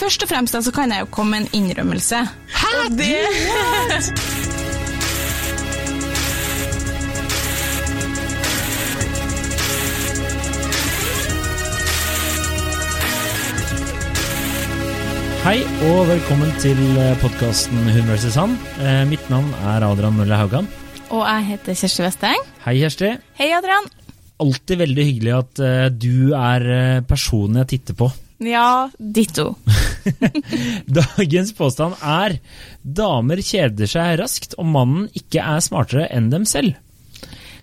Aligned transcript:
Først 0.00 0.22
og 0.24 0.30
fremst 0.30 0.54
da, 0.56 0.62
så 0.64 0.72
kan 0.72 0.92
jeg 0.94 1.02
jo 1.04 1.08
komme 1.12 1.34
med 1.36 1.42
en 1.42 1.58
innrømmelse. 1.58 2.18
Hæ? 2.56 2.68
Og 2.86 2.94
det... 2.96 3.18
Hei 15.40 15.58
og 15.90 16.08
velkommen 16.08 16.48
til 16.60 16.80
podkasten 17.20 17.76
Hun 17.92 18.08
vs. 18.08 18.38
han. 18.40 18.56
Eh, 18.80 19.04
mitt 19.08 19.28
navn 19.32 19.52
er 19.74 19.84
Adrian 19.84 20.16
Mølle 20.16 20.40
Haugan. 20.40 20.68
Og 21.10 21.26
jeg 21.26 21.46
heter 21.52 21.76
Kjersti 21.76 22.06
Westeng. 22.06 22.48
Hei, 22.64 22.78
Kjersti. 22.80 23.12
Hei, 23.36 23.52
Adrian. 23.52 23.92
Alltid 24.40 24.80
veldig 24.80 25.08
hyggelig 25.12 25.36
at 25.42 25.64
eh, 25.64 25.86
du 25.92 26.32
er 26.32 26.68
eh, 26.72 27.04
personen 27.04 27.60
jeg 27.60 27.72
titter 27.76 28.00
på. 28.00 28.12
Ja, 28.40 28.90
ditto. 28.98 29.54
Dagens 31.00 31.52
påstand 31.52 31.98
er 32.00 32.38
damer 32.80 33.42
kjeder 33.44 33.90
seg 33.90 34.14
raskt 34.22 34.56
om 34.60 34.72
mannen 34.72 35.10
ikke 35.12 35.44
er 35.44 35.60
smartere 35.64 36.06
enn 36.08 36.30
dem 36.32 36.46
selv. 36.48 36.78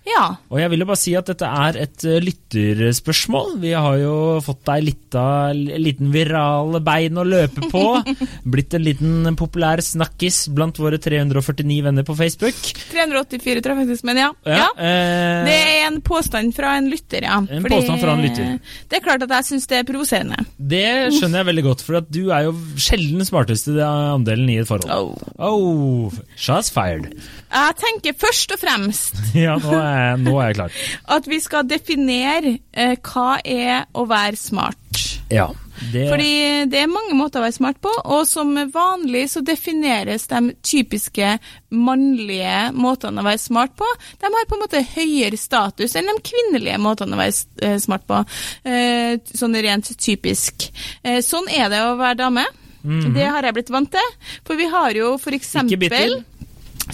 Ja. 0.07 0.25
Og 0.51 0.59
jeg 0.61 0.71
vil 0.71 0.83
jo 0.83 0.87
bare 0.89 0.99
si 1.01 1.13
at 1.19 1.27
dette 1.31 1.47
er 1.67 1.77
et 1.83 2.05
uh, 2.07 2.17
lytterspørsmål. 2.23 3.57
Vi 3.61 3.71
har 3.75 3.97
jo 4.01 4.13
fått 4.45 4.61
deg 4.69 4.85
litt 4.87 5.17
av 5.19 5.51
liten 5.57 6.11
viral 6.13 6.77
bein 6.85 7.17
å 7.19 7.25
løpe 7.27 7.67
på. 7.71 7.83
Blitt 8.53 8.75
en 8.77 8.85
liten 8.85 9.35
populær 9.39 9.81
snakkis 9.83 10.45
blant 10.55 10.79
våre 10.81 10.99
349 11.01 11.79
venner 11.85 12.07
på 12.07 12.15
Facebook. 12.19 12.57
384 12.91 13.63
tror 13.65 13.75
jeg 13.75 13.81
faktisk, 13.85 14.07
men 14.07 14.21
ja. 14.23 14.29
Ja, 14.47 14.57
ja. 14.61 14.67
eh, 14.77 15.41
Det 15.47 15.57
er 15.57 15.85
en 15.89 15.99
påstand 16.05 16.55
fra 16.57 16.75
en 16.79 16.89
lytter, 16.91 17.27
ja. 17.27 17.39
En 17.43 17.67
påstand 17.67 18.01
fra 18.03 18.15
en 18.15 18.23
lytter. 18.25 18.53
Det 18.89 18.99
er 18.99 19.05
klart 19.05 19.25
at 19.27 19.33
jeg 19.39 19.49
syns 19.51 19.67
det 19.71 19.81
er 19.81 19.87
provoserende. 19.87 20.39
Det 20.57 20.85
skjønner 21.17 21.41
jeg 21.43 21.49
veldig 21.51 21.65
godt, 21.69 21.83
for 21.87 21.99
at 22.01 22.09
du 22.13 22.21
er 22.35 22.47
jo 22.47 22.55
sjelden 22.81 23.25
smarteste 23.27 23.75
andelen 23.87 24.49
i 24.53 24.59
et 24.63 24.69
forhold. 24.69 24.91
Oh. 24.91 25.33
Oh, 25.37 26.15
shots 26.39 26.71
fired. 26.73 27.11
Jeg 27.47 27.75
tenker 27.79 28.15
først 28.19 28.51
og 28.51 28.59
fremst 28.59 29.19
Ja, 29.37 29.53
nå 29.61 29.71
er, 29.71 29.96
nå 30.21 30.35
er 30.41 30.51
jeg 30.51 30.59
klar. 30.59 30.81
at 31.17 31.29
vi 31.29 31.39
skal 31.43 31.69
definere 31.69 32.57
eh, 32.71 32.97
hva 33.03 33.37
er 33.43 33.87
å 33.93 34.07
være 34.09 34.39
smart. 34.39 34.83
Ja, 35.31 35.49
det 35.93 36.07
Fordi 36.09 36.65
det 36.71 36.79
er 36.81 36.89
mange 36.89 37.13
måter 37.17 37.41
å 37.41 37.45
være 37.45 37.55
smart 37.57 37.79
på, 37.83 37.91
og 37.91 38.23
som 38.29 38.53
vanlig 38.73 39.25
så 39.33 39.43
defineres 39.45 40.25
de 40.31 40.53
typiske 40.65 41.33
mannlige 41.75 42.71
måtene 42.73 43.21
å 43.21 43.27
være 43.27 43.41
smart 43.41 43.75
på. 43.77 43.89
De 44.17 44.31
har 44.31 44.47
på 44.49 44.57
en 44.57 44.63
måte 44.63 44.83
høyere 44.95 45.37
status 45.37 45.97
enn 45.99 46.09
de 46.09 46.15
kvinnelige 46.25 46.79
måtene 46.81 47.17
å 47.17 47.21
være 47.21 47.35
eh, 47.67 47.77
smart 47.83 48.07
på. 48.09 48.23
Eh, 48.65 49.19
sånn 49.37 49.59
rent 49.67 49.91
typisk. 50.01 50.69
Eh, 51.03 51.19
sånn 51.25 51.51
er 51.53 51.69
det 51.73 51.83
å 51.85 51.97
være 51.99 52.21
dame. 52.23 52.47
Det 52.87 53.25
har 53.27 53.43
jeg 53.43 53.55
blitt 53.57 53.71
vant 53.73 53.89
til. 53.91 54.11
For 54.47 54.55
vi 54.55 54.69
har 54.71 54.95
jo 54.95 55.17
for 55.19 55.35
eksempel 55.35 56.21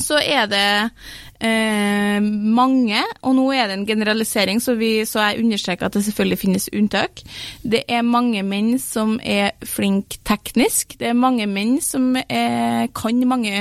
så 0.01 0.17
er 0.17 0.47
det 0.49 0.67
eh, 1.44 2.23
mange, 2.23 3.02
og 3.22 3.36
nå 3.38 3.45
er 3.53 3.67
det 3.69 3.77
en 3.77 3.86
generalisering, 3.88 4.61
så, 4.63 4.75
vi, 4.80 5.05
så 5.08 5.27
jeg 5.27 5.44
understreker 5.44 5.88
at 5.88 5.97
det 5.97 6.03
selvfølgelig 6.08 6.39
finnes 6.41 6.69
unntak. 6.73 7.23
Det 7.63 7.83
er 7.88 8.05
mange 8.08 8.44
menn 8.47 8.77
som 8.81 9.16
er 9.19 9.53
flinke 9.67 10.19
teknisk. 10.27 10.97
Det 11.00 11.09
er 11.11 11.17
mange 11.17 11.47
menn 11.50 11.80
som 11.83 12.13
er, 12.23 12.88
kan 12.95 13.22
mange 13.27 13.53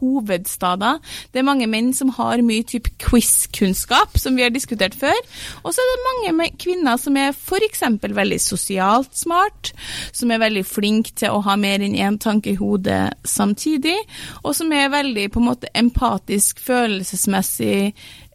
hovedstader. 0.00 1.00
Det 1.32 1.40
er 1.40 1.46
mange 1.48 1.68
menn 1.70 1.92
som 1.96 2.12
har 2.16 2.42
mye 2.44 2.66
type 2.68 2.92
quiz-kunnskap, 3.02 4.18
som 4.20 4.36
vi 4.36 4.44
har 4.46 4.52
diskutert 4.54 4.96
før. 4.98 5.16
Og 5.62 5.72
så 5.74 5.82
er 5.82 5.92
det 5.92 6.08
mange 6.08 6.50
kvinner 6.60 7.00
som 7.00 7.16
er 7.16 7.32
f.eks. 7.32 7.84
veldig 8.02 8.40
sosialt 8.42 9.16
smart, 9.16 9.72
som 10.12 10.30
er 10.30 10.42
veldig 10.42 10.64
flinke 10.66 11.14
til 11.18 11.34
å 11.34 11.42
ha 11.46 11.56
mer 11.60 11.82
enn 11.82 11.96
én 11.96 12.18
tanke 12.22 12.52
i 12.52 12.58
hodet 12.58 13.12
samtidig, 13.28 13.96
og 14.42 14.54
som 14.56 14.72
er 14.74 14.92
veldig 14.92 15.28
på 15.32 15.40
en 15.40 15.48
måte 15.48 15.70
empatisk, 15.78 16.60
følelsesmessig, 17.12 17.92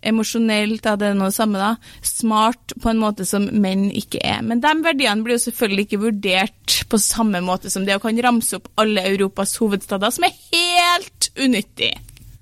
emosjonelt, 0.08 0.86
ja, 0.86 0.96
det 0.96 1.10
er 1.10 1.18
noe 1.18 1.32
samme 1.34 1.60
da, 1.60 1.76
smart 2.06 2.76
på 2.80 2.92
en 2.92 3.02
måte 3.02 3.26
som 3.26 3.48
menn 3.52 3.90
ikke 3.92 4.22
er. 4.22 4.44
Men 4.46 4.62
de 4.62 4.74
verdiene 4.84 5.24
blir 5.26 5.38
jo 5.38 5.46
selvfølgelig 5.48 5.88
ikke 5.88 6.04
vurdert 6.06 6.78
på 6.90 7.00
samme 7.02 7.42
måte 7.42 7.70
som 7.70 7.86
det 7.86 7.98
å 7.98 8.04
kan 8.04 8.18
ramse 8.24 8.58
opp 8.60 8.70
alle 8.78 9.04
Europas 9.10 9.58
hovedstader, 9.60 10.14
som 10.14 10.28
er 10.28 10.38
helt 10.54 11.32
unyttig. 11.38 11.96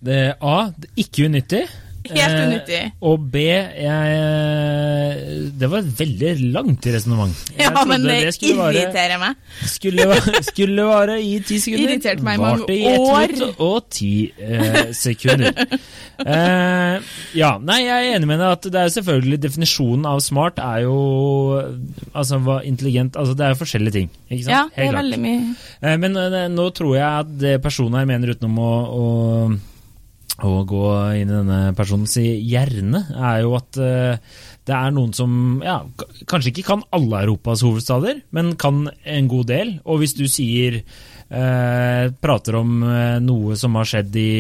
Det 0.06 0.20
er 0.30 0.36
A. 0.44 0.72
Ikke 1.00 1.26
unyttig. 1.30 1.66
Helt 2.10 2.36
Eh, 2.36 2.48
unyttig. 2.48 2.92
og 3.02 3.20
B 3.32 3.36
jeg, 3.46 3.62
Det 5.60 5.70
var 5.72 5.78
et 5.82 5.94
veldig 6.00 6.32
langt 6.54 6.86
resonnement. 6.94 7.36
Ja, 7.60 7.72
men 7.88 8.04
det, 8.06 8.18
det 8.40 8.50
irriterer 8.52 9.18
meg. 9.22 9.36
Skulle, 9.70 10.04
skulle 10.46 10.84
vare 10.88 11.16
i 11.24 11.40
ti 11.46 11.60
sekunder. 11.64 11.90
Irriterte 11.96 12.24
meg 12.26 12.36
i 12.38 12.40
mange 12.44 12.60
Varte 12.66 12.76
i 12.76 12.78
ett 12.92 13.00
år. 13.00 13.30
og 13.66 13.90
ti 13.94 14.12
eh, 14.38 14.92
sekunder. 14.96 15.52
Eh, 16.26 16.96
ja, 17.36 17.52
nei, 17.60 17.82
jeg 17.86 17.96
er 18.12 18.16
enig 18.18 18.28
med 18.30 18.40
deg 18.40 18.52
at 18.56 18.64
det 18.72 18.80
er 18.86 18.90
selvfølgelig 18.94 19.40
Definisjonen 19.44 20.06
av 20.08 20.20
smart 20.24 20.60
er 20.64 20.86
jo 20.86 20.96
Altså 22.16 22.38
hva 22.40 22.62
intelligent 22.64 23.18
Altså 23.20 23.36
det 23.36 23.44
er 23.44 23.52
jo 23.56 23.60
forskjellige 23.60 23.96
ting. 23.98 24.10
Ikke 24.30 24.46
sant? 24.48 24.56
Ja, 24.56 24.62
det 24.72 24.88
er 24.90 24.96
veldig 25.02 25.20
mye. 25.26 25.42
Eh, 25.82 25.98
Men 26.02 26.12
eh, 26.22 26.48
nå 26.56 26.66
tror 26.76 26.94
jeg 26.96 27.10
at 27.26 27.30
det 27.42 27.58
personen 27.64 28.00
her 28.00 28.08
mener 28.10 28.32
utenom 28.36 28.58
å, 28.64 28.72
å, 28.96 28.98
å 30.44 30.66
gå 30.68 30.84
inn 31.16 31.30
i 31.30 31.38
denne 31.38 31.60
personens 31.78 32.18
hjerne, 32.20 33.06
er 33.16 33.44
jo 33.46 33.54
at 33.56 33.80
eh, 33.80 34.18
det 34.68 34.76
er 34.76 34.92
noen 34.92 35.14
som 35.16 35.62
ja, 35.64 35.78
kanskje 36.28 36.52
ikke 36.52 36.68
kan 36.74 36.84
alle 36.96 37.22
Europas 37.24 37.64
hovedstader, 37.64 38.20
men 38.36 38.56
kan 38.60 38.90
en 38.90 39.30
god 39.32 39.48
del. 39.54 39.76
Og 39.88 40.02
hvis 40.02 40.16
du 40.18 40.26
sier 40.32 40.82
eh, 40.82 42.06
prater 42.20 42.60
om 42.60 42.84
eh, 42.84 43.18
noe 43.24 43.56
som 43.60 43.80
har 43.80 43.88
skjedd 43.88 44.20
i 44.20 44.32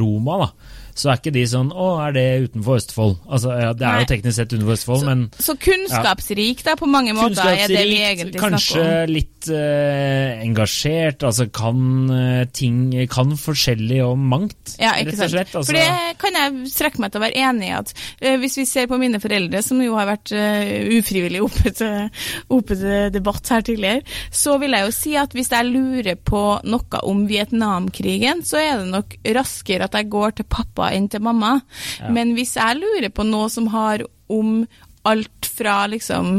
Roma, 0.00 0.42
da, 0.44 0.50
så 0.94 1.10
er 1.10 1.18
ikke 1.18 1.32
de 1.34 1.42
sånn 1.50 1.72
Å, 1.74 1.88
er 2.06 2.14
det 2.14 2.24
utenfor 2.48 2.78
Østfold? 2.78 3.16
Altså, 3.26 3.50
ja, 3.58 3.72
det 3.74 3.86
er 3.86 3.96
Nei. 3.96 4.02
jo 4.04 4.10
teknisk 4.12 4.36
sett 4.38 4.52
utenfor 4.54 4.76
Østfold, 4.76 5.06
men 5.08 5.24
Så 5.42 5.56
kunnskapsrik 5.60 6.62
da, 6.66 6.76
på 6.78 6.88
mange 6.90 7.14
måter, 7.16 7.42
er 7.50 7.66
det 7.70 7.82
vi 7.88 7.98
egentlig 7.98 8.38
snakker 8.38 8.46
om. 8.46 8.54
Kanskje 8.54 8.84
litt 9.10 9.48
eh, 9.50 10.44
engasjert, 10.44 11.26
altså 11.26 11.48
kan 11.54 11.80
eh, 12.14 12.44
ting 12.54 12.78
Kan 13.10 13.34
forskjellig 13.40 14.00
om 14.06 14.22
mangt, 14.30 14.76
Ja, 14.78 14.94
ikke 15.00 15.16
rett 15.16 15.26
og 15.26 15.32
slett. 15.34 15.54
Altså, 15.54 15.72
For 15.72 15.78
det 15.78 16.18
kan 16.22 16.38
jeg 16.38 16.70
strekke 16.72 17.02
meg 17.02 17.12
til 17.12 17.20
å 17.20 17.24
være 17.24 17.44
enig 17.50 17.68
i 17.68 17.74
at 17.76 17.92
eh, 18.20 18.38
hvis 18.42 18.58
vi 18.60 18.66
ser 18.68 18.88
på 18.90 18.98
mine 19.00 19.20
foreldre, 19.22 19.62
som 19.66 19.82
jo 19.82 19.98
har 19.98 20.08
vært 20.12 20.34
eh, 20.36 20.86
ufrivillig 20.98 21.42
oppe 21.44 21.74
til, 21.74 22.08
oppe 22.54 22.78
til 22.78 23.10
debatt 23.14 23.50
her 23.52 23.66
tidligere, 23.66 24.04
så 24.34 24.56
vil 24.62 24.76
jeg 24.76 24.86
jo 24.86 24.94
si 24.94 25.16
at 25.20 25.34
hvis 25.36 25.50
jeg 25.52 25.70
lurer 25.70 26.18
på 26.20 26.44
noe 26.70 27.02
om 27.04 27.24
Vietnamkrigen, 27.28 28.44
så 28.46 28.60
er 28.62 28.78
det 28.80 28.90
nok 28.92 29.18
raskere 29.34 29.88
at 29.88 29.98
jeg 29.98 30.10
går 30.12 30.38
til 30.38 30.48
pappa 30.50 30.83
enn 30.92 31.08
til 31.08 31.24
mamma. 31.24 31.56
Ja. 32.00 32.12
Men 32.14 32.34
hvis 32.36 32.56
jeg 32.58 32.80
lurer 32.80 33.10
på 33.14 33.26
noe 33.28 33.48
som 33.52 33.70
har 33.72 34.04
om 34.32 34.62
alt 35.04 35.48
fra 35.52 35.84
liksom 35.92 36.38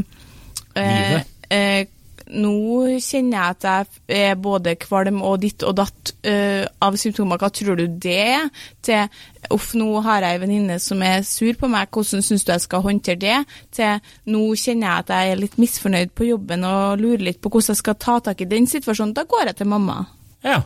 eh, 0.76 1.20
eh, 1.54 1.88
nå 2.26 2.98
kjenner 3.04 3.38
jeg 3.38 3.54
at 3.54 3.66
jeg 4.10 4.30
er 4.32 4.40
både 4.42 4.74
kvalm 4.82 5.22
og 5.26 5.44
ditt 5.44 5.64
og 5.68 5.76
datt 5.78 6.14
eh, 6.26 6.66
av 6.82 6.98
symptomer. 6.98 7.38
Hva 7.38 7.52
tror 7.54 7.78
du 7.78 7.86
det 8.02 8.18
er? 8.18 8.48
Til 8.86 9.54
uff, 9.54 9.74
nå 9.78 10.02
har 10.06 10.26
jeg 10.26 10.40
en 10.40 10.44
venninne 10.46 10.80
som 10.82 11.04
er 11.06 11.22
sur 11.28 11.54
på 11.60 11.70
meg, 11.70 11.92
hvordan 11.94 12.26
syns 12.26 12.46
du 12.48 12.52
jeg 12.54 12.66
skal 12.66 12.86
håndtere 12.86 13.22
det? 13.22 13.38
Til 13.78 14.02
nå 14.34 14.46
kjenner 14.58 14.88
jeg 14.88 15.06
at 15.06 15.14
jeg 15.14 15.34
er 15.34 15.44
litt 15.44 15.60
misfornøyd 15.62 16.16
på 16.18 16.30
jobben 16.32 16.66
og 16.66 17.02
lurer 17.04 17.28
litt 17.30 17.42
på 17.44 17.52
hvordan 17.54 17.76
jeg 17.76 17.84
skal 17.84 18.00
ta 18.02 18.18
tak 18.32 18.42
i 18.42 18.50
den 18.50 18.70
situasjonen. 18.70 19.14
Da 19.18 19.28
går 19.30 19.52
jeg 19.52 19.62
til 19.62 19.70
mamma. 19.70 20.02
Ja. 20.46 20.64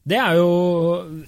Det 0.00 0.16
er 0.16 0.38
jo 0.38 0.48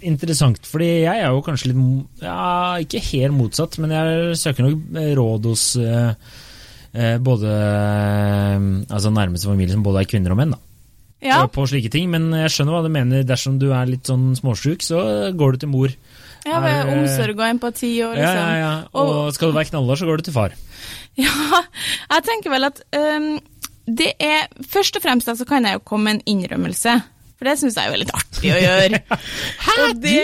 interessant, 0.00 0.64
fordi 0.66 0.88
jeg 1.04 1.20
er 1.20 1.28
jo 1.28 1.42
kanskje 1.44 1.70
litt 1.70 2.22
Ja, 2.24 2.80
ikke 2.80 3.02
helt 3.10 3.36
motsatt, 3.36 3.76
men 3.82 3.92
jeg 3.92 4.38
søker 4.40 4.64
nok 4.64 4.96
råd 5.18 5.48
hos 5.50 5.64
eh, 5.76 7.18
både 7.20 7.52
eh, 7.52 8.68
altså 8.88 9.12
nærmeste 9.12 9.50
familie 9.50 9.76
som 9.76 9.84
både 9.84 10.02
er 10.02 10.08
kvinner 10.08 10.32
og 10.32 10.40
menn. 10.40 10.56
da. 10.56 10.62
Ja, 11.22 11.46
På 11.46 11.66
slike 11.70 11.90
ting, 11.92 12.10
Men 12.10 12.32
jeg 12.34 12.50
skjønner 12.50 12.74
hva 12.74 12.82
du 12.82 12.90
mener. 12.90 13.22
Dersom 13.22 13.60
du 13.62 13.68
er 13.70 13.86
litt 13.86 14.08
sånn 14.10 14.32
småsjuk, 14.34 14.82
så 14.82 15.30
går 15.38 15.54
du 15.54 15.62
til 15.62 15.70
mor. 15.70 15.94
ja 16.42 16.58
med 16.58 16.74
er, 16.74 16.90
omsorg 16.96 17.38
og 17.38 17.46
empati 17.46 17.92
og 18.02 18.16
liksom. 18.18 18.40
ja, 18.40 18.56
ja. 18.58 18.72
Og 18.98 19.30
skal 19.36 19.52
du 19.52 19.54
være 19.54 19.70
knallhard, 19.70 20.00
så 20.00 20.08
går 20.08 20.18
du 20.18 20.30
til 20.30 20.38
far. 20.38 20.58
Ja, 21.12 21.28
jeg 22.08 22.24
tenker 22.24 22.48
vel 22.48 22.64
at 22.64 22.78
um, 22.96 23.34
det 23.84 24.14
er 24.16 24.46
Først 24.64 24.96
og 24.96 25.02
fremst 25.04 25.26
så 25.26 25.34
altså, 25.34 25.44
kan 25.44 25.66
jeg 25.68 25.76
jo 25.76 25.82
komme 25.84 26.08
med 26.08 26.14
en 26.14 26.38
innrømmelse. 26.38 26.94
For 27.42 27.50
det 27.50 27.56
syns 27.58 27.74
jeg 27.74 27.88
er 27.88 27.90
jo 27.90 27.98
litt 27.98 28.10
artig 28.14 28.50
å 28.54 28.58
gjøre. 28.62 28.98
Hæ? 29.66 29.72
det, 29.98 30.18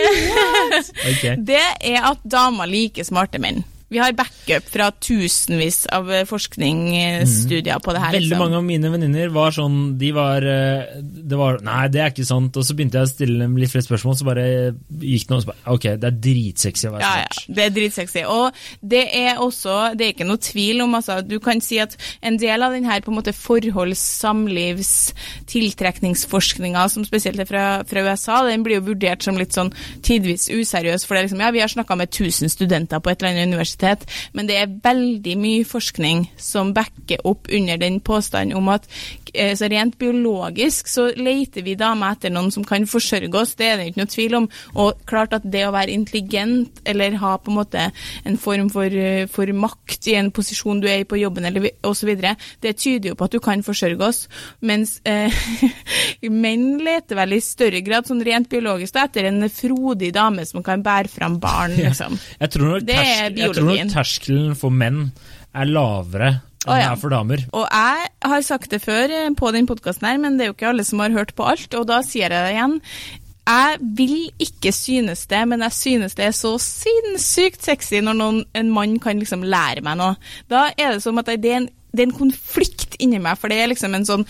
okay. 1.11 1.33
det 1.49 1.65
er 1.91 2.05
at 2.07 2.21
damer 2.23 2.69
liker 2.71 3.03
smarte 3.03 3.41
menn. 3.43 3.59
Vi 3.89 3.97
har 3.97 4.13
backup 4.13 4.67
fra 4.69 4.91
tusenvis 4.93 5.87
av 5.93 6.11
eh, 6.13 6.25
forskningsstudier 6.29 7.81
på 7.81 7.93
det 7.95 8.03
her. 8.03 8.13
Veldig 8.17 8.27
liksom. 8.27 8.43
mange 8.43 8.59
av 8.59 8.65
mine 8.67 8.91
venninner 8.93 9.31
var 9.33 9.55
sånn 9.55 9.79
De 9.99 10.11
var 10.13 10.45
eh, 10.45 10.99
Det 11.01 11.39
var 11.39 11.59
Nei, 11.65 11.87
det 11.89 12.03
er 12.03 12.13
ikke 12.13 12.27
sant. 12.27 12.57
Og 12.59 12.65
så 12.65 12.75
begynte 12.77 12.99
jeg 12.99 13.09
å 13.09 13.11
stille 13.11 13.39
dem 13.41 13.57
litt 13.57 13.73
flere 13.73 13.87
spørsmål, 13.87 14.17
så 14.19 14.27
bare 14.27 14.45
gikk 15.01 15.25
det 15.25 15.33
noe 15.33 15.43
så 15.43 15.51
bare 15.51 15.73
Ok, 15.73 15.87
det 16.01 16.09
er 16.11 16.19
dritsexy 16.27 16.89
å 16.89 16.93
være 16.95 17.07
Ja, 17.07 17.25
ja, 17.25 17.45
det 17.57 17.65
er 17.65 17.73
dritsexy. 17.79 18.23
Og 18.29 18.61
det 18.93 19.03
er 19.17 19.41
også 19.41 19.79
Det 19.97 20.05
er 20.05 20.13
ikke 20.13 20.29
noe 20.29 20.43
tvil 20.43 20.85
om 20.85 20.97
altså, 20.99 21.19
Du 21.25 21.39
kan 21.43 21.63
si 21.63 21.81
at 21.81 21.97
en 22.25 22.37
del 22.41 22.65
av 22.65 22.75
den 22.75 22.85
her 22.85 23.01
på 23.01 23.13
en 23.13 23.17
måte 23.17 23.33
forholds-, 23.33 24.05
samlivs-, 24.21 25.15
tiltrekningsforskninga, 25.49 26.85
som 26.93 27.05
spesielt 27.07 27.41
er 27.41 27.49
fra, 27.49 27.65
fra 27.89 28.05
USA, 28.05 28.43
den 28.45 28.63
blir 28.65 28.79
jo 28.79 28.89
vurdert 28.91 29.25
som 29.25 29.37
litt 29.39 29.55
sånn 29.55 29.71
tidvis 30.05 30.49
useriøs. 30.53 31.05
For 31.07 31.15
det 31.15 31.23
er 31.23 31.29
liksom 31.29 31.43
Ja, 31.43 31.51
vi 31.55 31.63
har 31.63 31.71
snakka 31.71 31.97
med 31.97 32.13
1000 32.13 32.53
studenter 32.53 33.01
på 33.01 33.11
et 33.11 33.21
eller 33.21 33.33
annet 33.33 33.49
universitet, 33.49 33.78
men 34.33 34.49
det 34.49 34.57
er 34.59 34.75
veldig 34.83 35.35
mye 35.39 35.65
forskning 35.67 36.25
som 36.37 36.73
backer 36.73 37.23
opp 37.27 37.49
under 37.53 37.79
den 37.81 37.99
påstanden 37.99 38.57
om 38.57 38.69
at 38.73 38.87
så 39.33 39.69
rent 39.71 39.97
biologisk 39.99 40.87
så 40.89 41.09
leter 41.15 41.65
vi 41.65 41.75
damer 41.79 42.15
etter 42.15 42.33
noen 42.33 42.51
som 42.53 42.65
kan 42.67 42.85
forsørge 42.89 43.31
oss, 43.39 43.55
det 43.59 43.67
er 43.67 43.77
det 43.79 43.89
ikke 43.89 44.01
noe 44.01 44.11
tvil 44.13 44.37
om. 44.39 44.47
Og 44.79 45.01
klart 45.09 45.35
at 45.37 45.45
det 45.49 45.65
å 45.67 45.73
være 45.75 45.93
intelligent 45.95 46.81
eller 46.89 47.17
ha 47.21 47.35
på 47.37 47.51
en 47.51 47.59
måte 47.59 47.85
en 48.27 48.39
form 48.41 48.69
for, 48.73 48.85
eh, 48.85 49.25
for 49.31 49.51
makt 49.53 50.09
i 50.11 50.17
en 50.19 50.31
posisjon 50.35 50.81
du 50.81 50.87
er 50.89 51.03
i 51.03 51.07
på 51.09 51.19
jobben 51.19 51.45
eller 51.45 51.69
videre, 51.69 52.35
det 52.61 52.77
tyder 52.77 53.11
jo 53.11 53.17
på 53.19 53.29
at 53.29 53.35
du 53.35 53.39
kan 53.43 53.63
forsørge 53.65 54.05
oss. 54.05 54.27
Mens 54.61 54.99
eh, 55.05 55.33
menn 56.43 56.79
leter 56.83 57.19
vel 57.19 57.37
i 57.37 57.41
større 57.43 57.81
grad 57.85 58.09
sånn 58.09 58.23
rent 58.25 58.49
biologisk 58.51 58.95
da, 58.95 59.07
etter 59.09 59.29
en 59.29 59.47
frodig 59.53 60.11
dame 60.15 60.45
som 60.47 60.63
kan 60.65 60.83
bære 60.85 61.11
fram 61.11 61.39
barn, 61.41 61.75
liksom. 61.77 62.17
Jeg 62.39 62.55
tror 62.55 62.75
nok, 62.75 62.85
Det 62.87 62.95
er 62.99 63.33
biologien. 63.33 63.39
jeg 63.39 63.55
tror 63.55 63.71
nok 63.71 63.93
terskelen 63.93 64.55
for 64.59 64.73
menn 64.73 65.09
er 65.55 65.69
lavere 65.69 66.31
ja. 66.67 66.91
er 66.91 66.99
for 66.99 67.13
damer. 67.13 67.45
Og 67.55 67.65
jeg 67.67 68.11
har 68.31 68.43
sagt 68.45 68.73
det 68.73 68.81
før 68.83 69.13
eh, 69.15 69.31
på 69.37 69.51
den 69.55 69.69
podkasten 69.69 70.09
her, 70.09 70.19
men 70.21 70.37
det 70.37 70.45
er 70.45 70.51
jo 70.51 70.57
ikke 70.57 70.69
alle 70.73 70.85
som 70.87 71.01
har 71.03 71.15
hørt 71.15 71.33
på 71.37 71.47
alt, 71.47 71.73
og 71.77 71.87
da 71.87 72.01
sier 72.05 72.27
jeg 72.27 72.35
det 72.35 72.55
igjen. 72.57 72.77
Jeg 73.49 73.77
vil 73.97 74.15
ikke 74.45 74.71
synes 74.75 75.25
det, 75.31 75.41
men 75.49 75.63
jeg 75.65 75.73
synes 75.73 76.15
det 76.19 76.27
er 76.27 76.35
så 76.37 76.53
sinnssykt 76.61 77.65
sexy 77.65 78.03
når 78.03 78.17
noen, 78.19 78.41
en 78.53 78.73
mann 78.75 78.99
kan 79.01 79.21
liksom 79.21 79.45
lære 79.47 79.81
meg 79.85 79.97
noe. 79.97 80.19
Da 80.51 80.67
er 80.75 80.93
det 80.93 81.03
som 81.05 81.17
at 81.21 81.31
det 81.31 81.53
er 81.53 81.63
en, 81.63 81.69
det 81.89 82.03
er 82.03 82.11
en 82.11 82.19
konflikt 82.19 82.99
inni 83.01 83.21
meg, 83.23 83.39
for 83.39 83.49
det 83.49 83.57
er 83.63 83.71
liksom 83.71 83.95
en 83.97 84.05
sånn 84.05 84.27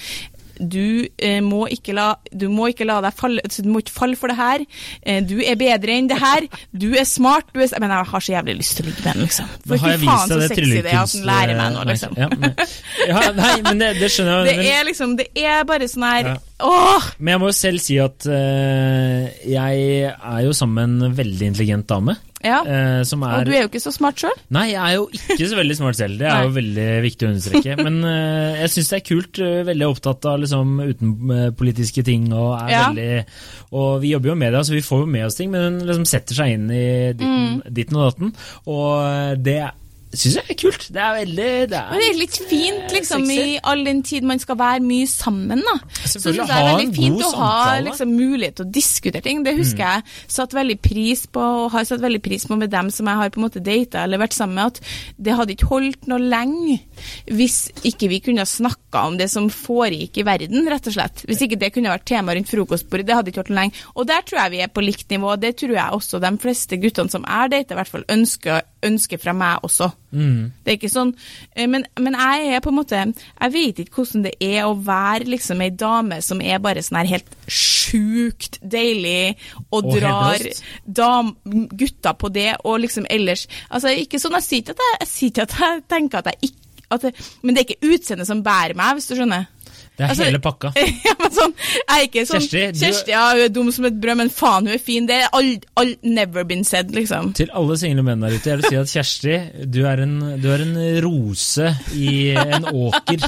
du, 0.59 1.07
eh, 1.17 1.39
må 1.45 1.65
ikke 1.71 1.95
la, 1.95 2.09
du 2.35 2.47
må 2.51 2.69
ikke 2.73 2.87
la 2.87 2.99
deg 3.05 3.15
falle 3.15 3.43
altså, 3.45 3.63
Du 3.63 3.69
må 3.71 3.81
ikke 3.83 3.95
falle 3.95 4.19
for 4.19 4.31
det 4.31 4.37
her. 4.39 4.65
Eh, 5.03 5.21
du 5.23 5.37
er 5.39 5.55
bedre 5.59 5.95
enn 5.95 6.09
det 6.11 6.19
her. 6.19 6.47
Du 6.71 6.89
er 6.93 7.07
smart. 7.07 7.47
Du 7.53 7.61
er, 7.63 7.71
men 7.79 7.93
jeg 7.95 8.09
har 8.11 8.25
så 8.25 8.35
jævlig 8.35 8.57
lyst 8.59 8.77
til 8.77 8.85
å 8.85 8.89
ligge 8.89 9.05
med 9.05 9.13
den, 9.13 9.23
liksom. 9.27 9.53
For 9.65 9.79
ikke 9.79 9.95
fy 10.03 10.09
faen 10.11 10.33
så 10.33 10.39
det 10.41 10.51
sexy 10.51 10.75
det 10.75 10.93
er 10.93 10.99
at 11.01 11.15
den 11.15 11.25
lærer 11.29 11.55
meg 11.61 11.73
noe, 11.75 11.87
nei, 11.87 11.95
liksom. 11.95 12.19
Ja, 12.19 12.29
men, 12.35 12.53
ja, 13.07 13.23
nei, 13.39 13.55
men 13.69 13.81
det, 13.85 13.93
det 14.01 14.11
skjønner 14.13 14.45
jeg. 14.49 14.59
Det 14.59 14.71
er 14.75 14.85
liksom, 14.87 15.15
det 15.19 15.27
er 15.39 15.65
bare 15.67 15.87
sånn 15.89 16.05
her 16.09 16.33
Ja. 16.33 16.37
Åh! 16.59 17.05
Men 17.19 17.33
jeg 17.35 17.39
må 17.41 17.49
jo 17.51 17.55
selv 17.55 17.79
si 17.83 17.95
at 18.03 18.25
uh, 18.27 19.27
jeg 19.47 20.09
er 20.11 20.41
jo 20.45 20.55
sammen 20.57 20.97
med 20.99 21.07
en 21.11 21.15
veldig 21.19 21.47
intelligent 21.53 21.87
dame. 21.89 22.17
Ja. 22.39 22.61
uh, 22.63 23.01
som 23.03 23.19
er 23.27 23.41
Og 23.41 23.49
du 23.49 23.51
er 23.51 23.65
jo 23.65 23.67
ikke 23.67 23.81
så 23.83 23.91
smart 23.91 24.21
sjøl. 24.21 24.35
Nei, 24.55 24.69
jeg 24.71 24.79
er 24.79 24.93
jo 24.95 25.09
ikke 25.11 25.47
så 25.51 25.57
veldig 25.59 25.75
smart 25.75 25.97
selv. 25.99 26.19
Det 26.21 26.27
er 26.31 26.45
jo 26.47 26.53
veldig 26.55 26.85
viktig 27.03 27.27
å 27.27 27.31
understreke. 27.33 27.75
Men 27.83 27.97
uh, 28.03 28.59
jeg 28.61 28.71
syns 28.75 28.91
det 28.93 28.99
er 29.01 29.07
kult. 29.09 29.41
veldig 29.71 29.89
opptatt 29.89 30.29
av 30.31 30.39
liksom 30.43 30.77
utenpolitiske 30.85 32.03
ting. 32.07 32.29
Og, 32.33 32.53
er 32.61 32.71
Ja. 32.75 32.85
veldig, 32.89 33.25
og 33.75 33.89
vi 34.03 34.13
jobber 34.15 34.33
jo 34.33 34.39
med 34.39 34.53
det, 34.55 34.63
så 34.69 34.73
vi 34.77 34.85
får 34.85 35.03
jo 35.05 35.11
med 35.17 35.25
oss 35.27 35.35
ting, 35.39 35.51
men 35.51 35.67
hun 35.67 35.81
liksom 35.87 36.07
setter 36.07 36.35
seg 36.43 36.55
inn 36.55 36.69
i 36.71 36.85
ditten, 37.13 37.37
Mm. 37.39 37.61
ditten 37.73 37.97
og 37.99 38.07
datten. 38.11 38.33
Og 38.67 39.43
det 39.43 39.59
syns 40.17 40.39
jeg 40.39 40.45
er 40.49 40.57
kult. 40.57 40.85
Det 40.89 41.01
er 41.03 41.15
veldig 41.19 41.49
det 41.69 41.81
Men 41.91 42.01
det 42.01 42.07
er 42.07 42.17
litt 42.17 42.37
fint, 42.49 42.93
liksom, 42.95 43.25
sexy. 43.29 43.43
i 43.53 43.59
all 43.71 43.83
den 43.85 44.01
tid 44.05 44.25
man 44.25 44.41
skal 44.41 44.57
være 44.57 44.81
mye 44.81 45.07
sammen, 45.09 45.61
da. 45.65 45.75
Så 46.01 46.21
det 46.25 46.41
er 46.41 46.49
veldig 46.49 46.87
fint 46.95 47.23
å 47.25 47.29
ha 47.37 47.75
liksom, 47.85 48.15
mulighet 48.17 48.57
til 48.57 48.65
å 48.65 48.71
diskutere 48.79 49.21
ting. 49.25 49.43
Det 49.45 49.53
husker 49.59 49.83
jeg 49.85 50.05
satt 50.31 50.55
veldig 50.57 50.79
pris 50.81 51.25
på, 51.29 51.43
og 51.65 51.71
har 51.75 51.85
satt 51.85 52.01
veldig 52.01 52.21
pris 52.25 52.47
på 52.49 52.57
med 52.57 52.73
dem 52.73 52.89
som 52.93 53.09
jeg 53.09 53.21
har 53.21 53.33
på 53.33 53.41
en 53.41 53.45
måte 53.45 53.61
data 53.63 54.03
eller 54.03 54.21
vært 54.23 54.37
sammen 54.37 54.57
med, 54.57 54.79
at 54.79 55.21
det 55.27 55.37
hadde 55.37 55.55
ikke 55.55 55.69
holdt 55.69 56.09
noe 56.09 56.19
lenge 56.19 56.79
hvis 57.29 57.59
ikke 57.87 58.09
vi 58.11 58.21
kunne 58.23 58.43
ha 58.43 58.49
snakka 58.49 59.05
om 59.07 59.17
det 59.19 59.29
som 59.31 59.49
foregikk 59.53 60.19
i 60.21 60.25
verden, 60.27 60.65
rett 60.71 60.89
og 60.89 60.95
slett. 60.95 61.23
Hvis 61.29 61.43
ikke 61.45 61.59
det 61.61 61.71
kunne 61.75 61.93
vært 61.93 62.07
tema 62.09 62.33
rundt 62.35 62.49
frokostbordet, 62.49 63.07
det 63.07 63.17
hadde 63.17 63.33
ikke 63.33 63.43
holdt 63.43 63.53
noe 63.53 63.61
lenge. 63.61 63.85
Og 63.93 64.09
der 64.09 64.25
tror 64.25 64.41
jeg 64.43 64.55
vi 64.55 64.63
er 64.65 64.73
på 64.73 64.83
likt 64.83 65.09
nivå, 65.13 65.35
det 65.39 65.55
tror 65.61 65.75
jeg 65.77 65.99
også 65.99 66.21
de 66.23 66.33
fleste 66.41 66.81
guttene 66.81 67.13
som 67.13 67.25
er 67.29 67.53
data, 67.53 67.75
i 67.75 67.79
hvert 67.79 67.93
fall 67.93 68.07
ønsker, 68.09 68.65
ønsker 68.89 69.21
fra 69.21 69.35
meg 69.37 69.65
også. 69.67 69.91
Mm. 70.09 70.51
Det 70.63 70.71
er 70.71 70.77
ikke 70.79 70.89
sånn 70.89 71.11
eh, 71.53 71.67
men, 71.69 71.83
men 72.01 72.15
jeg 72.17 72.55
er 72.55 72.63
på 72.65 72.71
en 72.71 72.77
måte 72.79 72.97
Jeg 72.97 73.53
vet 73.53 73.81
ikke 73.83 73.99
hvordan 73.99 74.23
det 74.25 74.31
er 74.41 74.63
å 74.65 74.71
være 74.73 75.27
liksom 75.29 75.61
ei 75.61 75.69
dame 75.69 76.17
som 76.25 76.41
er 76.41 76.57
bare 76.63 76.81
sånn 76.81 76.97
her 76.97 77.11
helt 77.11 77.35
sjukt 77.45 78.57
deilig 78.61 79.35
og, 79.69 79.83
Og 79.83 79.91
drar 79.99 80.41
gutta 80.41 82.09
dam, 82.09 82.17
på 82.17 82.31
det, 82.33 82.49
og 82.63 82.81
liksom 82.81 83.05
ellers 83.09 83.45
Altså, 83.69 83.93
ikke 83.93 84.21
sånn, 84.21 84.39
jeg 84.39 84.47
sier 84.47 84.63
ikke 84.63 84.77
at 84.79 84.83
jeg, 84.87 85.11
jeg, 85.29 85.45
at 85.45 85.55
jeg 85.61 85.85
tenker 85.93 86.23
at 86.23 86.33
jeg 86.33 86.49
ikke 86.49 86.67
at 86.89 87.05
det, 87.05 87.13
Men 87.41 87.53
det 87.53 87.61
er 87.61 87.67
ikke 87.69 87.93
utseendet 87.93 88.25
som 88.25 88.43
bærer 88.45 88.73
meg, 88.77 88.95
hvis 88.97 89.09
du 89.09 89.13
skjønner. 89.13 89.45
Det 89.99 90.05
er 90.05 90.13
Altså, 90.13 90.23
hele 90.29 90.39
pakka. 90.39 90.69
ja, 91.09 91.13
men 91.19 91.33
sånn, 91.35 91.53
jeg 91.59 91.95
er 91.97 92.05
ikke 92.07 92.21
sånn 92.29 92.39
Kjersti, 92.45 92.61
du- 92.71 92.79
Kjersti, 92.85 93.11
ja, 93.11 93.23
hun 93.35 93.41
er 93.43 93.51
dum 93.59 93.71
som 93.75 93.87
et 93.89 93.97
brød, 93.99 94.15
men 94.21 94.29
faen, 94.31 94.69
hun 94.69 94.77
er 94.77 94.83
fin. 94.83 95.07
Det 95.09 95.17
er 95.19 95.27
all, 95.35 95.49
all, 95.81 95.91
never 96.07 96.45
been 96.47 96.63
said, 96.63 96.93
liksom. 96.95 97.33
Til 97.35 97.51
alle 97.59 97.75
single 97.81 98.05
menn 98.07 98.23
der 98.23 98.37
ute, 98.37 98.47
jeg 98.53 98.61
vil 98.61 98.69
si 98.71 98.79
at 98.79 98.93
Kjersti, 98.95 99.37
du 99.75 99.81
er 99.91 100.05
en, 100.05 100.15
du 100.39 100.47
er 100.55 100.63
en 100.63 100.77
rose 101.03 101.73
i 101.99 102.13
en 102.39 102.69
åker. 102.71 103.27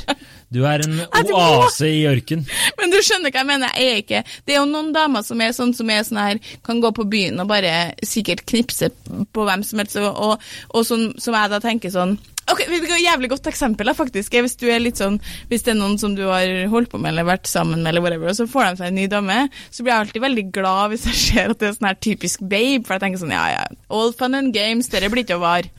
Du 0.51 0.61
er 0.67 0.81
en 0.87 0.97
oase 1.35 1.87
i 1.91 2.01
ørken. 2.07 2.41
Men 2.79 2.91
du 2.95 2.97
skjønner 3.03 3.31
hva 3.35 3.43
jeg 3.43 3.47
mener, 3.51 3.75
jeg 3.79 3.91
er 3.91 4.01
ikke 4.01 4.23
Det 4.47 4.55
er 4.55 4.59
jo 4.61 4.65
noen 4.67 4.89
damer 4.95 5.23
som 5.27 5.39
er 5.43 5.53
sånn 5.55 5.71
som 5.75 5.91
er 5.91 6.03
sånn 6.07 6.19
her, 6.23 6.39
kan 6.67 6.79
gå 6.83 6.91
på 6.95 7.05
byen 7.11 7.39
og 7.43 7.47
bare 7.51 7.93
sikkert 8.03 8.43
knipse 8.47 8.89
på 9.31 9.45
hvem 9.47 9.63
som 9.67 9.79
helst, 9.83 9.99
og, 9.99 10.11
og, 10.11 10.51
og 10.75 10.87
sånn, 10.87 11.09
som 11.19 11.35
jeg 11.35 11.51
da 11.53 11.59
tenker 11.63 11.91
sånn 11.93 12.17
Ok, 12.51 12.63
vi 12.67 12.81
et 12.83 13.03
jævlig 13.05 13.29
godt 13.31 13.47
eksempel 13.51 13.87
da, 13.87 13.95
faktisk. 13.95 14.35
Hvis 14.43 14.57
sånn, 14.99 15.17
hvis 15.51 15.63
det 15.65 15.73
er 15.73 15.79
noen 15.79 15.97
som 16.01 16.15
du 16.17 16.25
har 16.27 16.49
holdt 16.71 16.91
på 16.91 16.99
med 17.01 17.13
eller 17.13 17.27
vært 17.29 17.47
sammen 17.49 17.83
med, 17.85 18.01
whatever, 18.03 18.31
og 18.31 18.37
så 18.37 18.47
får 18.49 18.67
de 18.67 18.81
seg 18.81 18.91
en 18.91 18.99
ny 18.99 19.07
dame, 19.11 19.39
så 19.69 19.83
blir 19.83 19.93
jeg 19.93 20.05
alltid 20.05 20.25
veldig 20.25 20.45
glad 20.55 20.93
hvis 20.93 21.07
jeg 21.09 21.19
ser 21.25 21.55
at 21.55 21.61
det 21.61 21.69
er 21.69 21.75
sånn 21.77 21.91
her 21.91 21.99
typisk 22.03 22.43
babe, 22.43 22.83
for 22.85 22.97
jeg 22.97 23.05
tenker 23.05 23.23
sånn, 23.23 23.35
ja, 23.35 23.45
ja, 23.55 23.65
all 23.93 24.15
fun 24.17 24.37
and 24.37 24.55
games, 24.55 24.91
dere 24.91 25.11
blir 25.13 25.25
ikke 25.25 25.39
å 25.39 25.43
vare. 25.43 25.71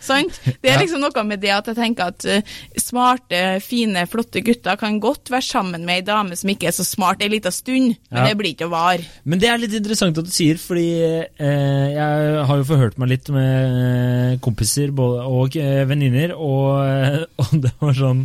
Sant? 0.00 0.36
Det 0.62 0.70
er 0.70 0.78
liksom 0.80 1.00
noe 1.02 1.24
med 1.26 1.40
det 1.42 1.50
at 1.54 1.66
jeg 1.70 1.76
tenker 1.78 2.12
at 2.12 2.24
eh, 2.28 2.42
smarte, 2.78 3.40
fine, 3.64 4.04
flotte 4.10 4.42
gutter 4.46 4.78
kan 4.80 5.00
godt 5.02 5.30
være 5.32 5.42
sammen 5.46 5.84
med 5.86 6.00
ei 6.00 6.04
dame 6.06 6.36
som 6.38 6.50
ikke 6.52 6.68
er 6.70 6.76
så 6.76 6.86
smart 6.86 7.22
en 7.24 7.32
liten 7.34 7.52
stund, 7.54 7.96
men 8.10 8.20
Ja. 8.22 8.26
det 8.28 8.36
blir 8.38 8.52
ikke 8.54 8.68
å 8.68 8.72
vare. 8.72 9.04
Men 9.24 9.38
det 9.42 9.48
er 9.50 9.58
litt 9.58 9.74
interessant 9.74 10.18
at 10.18 10.24
du 10.28 10.30
sier, 10.32 10.58
fordi 10.60 10.86
eh, 11.02 11.86
jeg 11.94 12.44
har 12.48 12.56
jo 12.62 12.66
forhørt 12.68 12.98
meg 12.98 13.12
litt 13.14 13.28
med 13.34 14.40
kompiser 14.44 14.92
både, 14.94 15.24
og 15.28 15.56
eh, 15.58 15.82
venninner, 15.88 16.34
og, 16.36 16.82
eh, 16.86 17.24
og 17.42 17.54
det 17.64 17.72
var 17.80 17.96
sånn 17.98 18.24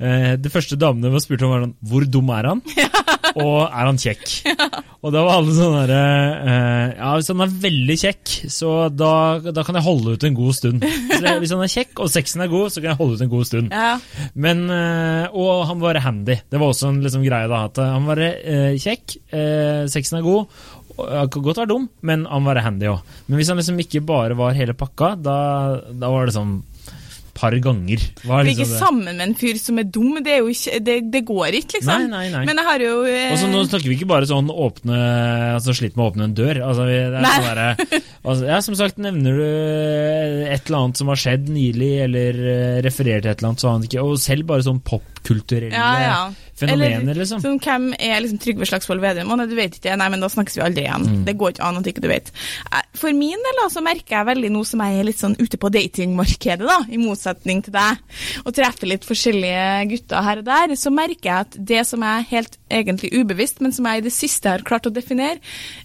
eh, 0.00 0.34
Det 0.40 0.52
første 0.52 0.78
damene 0.80 1.12
var 1.12 1.22
spurt 1.24 1.42
om, 1.44 1.52
var 1.52 1.64
sånn 1.66 1.76
Hvor 1.92 2.06
dum 2.08 2.30
er 2.34 2.48
han? 2.52 2.62
Og 3.38 3.58
er 3.64 3.88
han 3.88 4.00
kjekk? 4.00 4.24
Og 5.02 5.10
da 5.14 5.22
var 5.26 5.40
alle 5.40 5.54
sånn 5.56 5.76
herre 5.80 6.00
eh, 6.46 6.92
Ja, 6.98 7.12
hvis 7.18 7.30
han 7.32 7.42
er 7.42 7.54
veldig 7.64 7.96
kjekk, 8.02 8.34
så 8.52 8.72
da, 8.94 9.14
da 9.48 9.64
kan 9.66 9.78
jeg 9.78 9.86
holde 9.86 10.14
ut 10.14 10.26
en 10.28 10.36
god 10.36 10.58
stund. 10.58 10.84
Jeg, 10.86 11.38
hvis 11.42 11.54
han 11.54 11.64
er 11.64 11.72
kjekk, 11.72 12.04
og 12.04 12.12
sexen 12.12 12.44
er 12.44 12.52
god, 12.52 12.70
så 12.74 12.82
kan 12.82 12.92
jeg 12.92 13.00
holde 13.00 13.18
ut 13.18 13.24
en 13.24 13.32
god 13.32 13.48
stund. 13.48 13.74
Ja. 13.74 14.28
Men, 14.46 14.62
eh, 14.70 15.26
og 15.32 15.64
han 15.70 15.82
var 15.82 15.98
handy. 16.04 16.38
Det 16.50 16.60
var 16.60 16.70
også 16.70 16.92
en 16.92 17.02
liksom, 17.02 17.26
greie. 17.26 17.50
da, 17.50 17.64
at 17.70 17.82
Han 17.82 18.06
var 18.08 18.22
eh, 18.22 18.78
kjekk, 18.82 19.16
eh, 19.34 19.82
sexen 19.90 20.20
er 20.20 20.26
god. 20.26 20.62
Han 20.98 21.30
kan 21.32 21.44
godt 21.44 21.62
være 21.62 21.72
dum, 21.72 21.88
men 22.04 22.26
han 22.28 22.44
var 22.46 22.60
handy 22.62 22.90
òg. 22.90 23.14
Men 23.26 23.40
hvis 23.40 23.50
han 23.50 23.58
liksom 23.58 23.80
ikke 23.82 24.04
bare 24.06 24.36
var 24.38 24.54
hele 24.56 24.76
pakka, 24.78 25.14
da, 25.18 25.36
da 25.88 26.12
var 26.12 26.28
det 26.28 26.36
sånn 26.36 26.60
par 27.36 27.54
ganger. 27.64 28.02
Hva 28.26 28.42
liksom 28.44 28.64
ikke 28.66 28.78
sammen 28.80 29.08
med 29.16 29.24
en 29.24 29.34
fyr 29.38 29.58
som 29.60 29.80
er 29.80 29.86
dum, 29.88 30.18
det, 30.24 30.34
er 30.36 30.48
ikke, 30.52 30.80
det, 30.84 30.96
det 31.14 31.22
går 31.28 31.56
ikke, 31.58 31.80
liksom. 31.80 32.04
Nei, 32.06 32.10
nei, 32.10 32.24
nei. 32.34 32.42
Men 32.48 32.60
jeg 32.60 32.68
har 32.68 32.84
jo 32.84 32.92
eh, 33.08 33.32
Også, 33.32 33.48
Nå 33.52 33.62
snakker 33.68 33.88
vi 33.88 33.96
ikke 33.96 34.10
bare 34.10 34.28
sånn 34.28 34.50
åpne 34.52 34.98
altså 35.56 35.74
Slitt 35.76 35.96
med 35.96 36.04
å 36.04 36.10
åpne 36.12 36.28
en 36.28 36.36
dør. 36.36 36.62
Altså, 36.68 36.86
vi, 36.88 36.98
det 36.98 37.20
er 37.20 37.24
Nei. 37.24 37.34
sånn 37.40 38.04
altså, 38.30 38.48
ja, 38.50 38.60
Som 38.68 38.78
sagt, 38.78 39.00
nevner 39.02 39.40
du 39.40 39.44
et 39.46 40.68
eller 40.68 40.78
annet 40.82 41.00
som 41.00 41.12
har 41.12 41.20
skjedd 41.24 41.48
nylig, 41.52 41.92
eller 42.06 42.42
eh, 42.54 42.78
refererer 42.84 43.24
til 43.24 43.32
et 43.32 43.40
eller 43.40 43.52
annet, 43.52 43.64
så 43.64 43.70
har 43.70 43.78
han 43.78 43.88
ikke 43.88 44.06
Og 44.06 44.20
selv 44.22 44.48
bare 44.52 44.66
sånn 44.66 44.82
popkulturelle 44.86 45.72
ja, 45.72 45.92
ja. 46.04 46.22
Fenomener, 46.58 47.00
Eller, 47.00 47.20
liksom. 47.22 47.40
Sånn, 47.42 47.58
hvem 47.62 47.86
er 47.98 48.20
liksom 48.22 48.40
Trygve 48.42 48.68
Slagsvold 48.68 49.02
Vedum? 49.02 49.30
Å, 49.32 49.38
nei, 49.40 49.46
du 49.50 49.54
vet 49.58 49.78
ikke. 49.78 49.96
Nei, 49.98 50.08
men 50.12 50.22
da 50.22 50.30
snakkes 50.32 50.58
vi 50.58 50.64
aldri 50.66 50.84
igjen. 50.86 51.06
Mm. 51.08 51.24
Det 51.28 51.36
går 51.40 51.54
ikke 51.54 51.66
an 51.68 51.80
at 51.80 51.90
ikke 51.92 52.04
du 52.04 52.08
vet. 52.12 52.32
Eh, 52.70 52.84
For 52.98 53.16
min 53.16 53.42
del 53.48 53.62
så 53.72 53.82
merker 53.84 54.18
jeg 54.18 54.28
veldig 54.32 54.52
nå 54.54 54.64
som 54.68 54.82
jeg 54.84 55.00
er 55.00 55.08
litt 55.08 55.20
sånn 55.22 55.36
ute 55.40 55.58
på 55.60 55.70
datingmarkedet, 55.72 56.68
da, 56.68 56.78
i 56.92 57.00
motsetning 57.00 57.62
til 57.66 57.74
deg, 57.76 58.02
og 58.44 58.54
treffer 58.56 58.90
litt 58.90 59.06
forskjellige 59.08 59.66
gutter 59.92 60.26
her 60.28 60.42
og 60.42 60.48
der, 60.48 60.76
så 60.78 60.92
merker 60.94 61.28
jeg 61.30 61.46
at 61.48 61.58
det 61.72 61.84
som 61.88 62.04
jeg 62.06 62.28
helt 62.32 62.58
egentlig 62.72 63.12
ubevisst, 63.14 63.60
men 63.62 63.74
som 63.74 63.86
jeg 63.88 64.00
i 64.00 64.04
det 64.06 64.12
siste 64.14 64.50
har 64.50 64.64
klart 64.66 64.88
å 64.88 64.92
definere. 64.94 65.40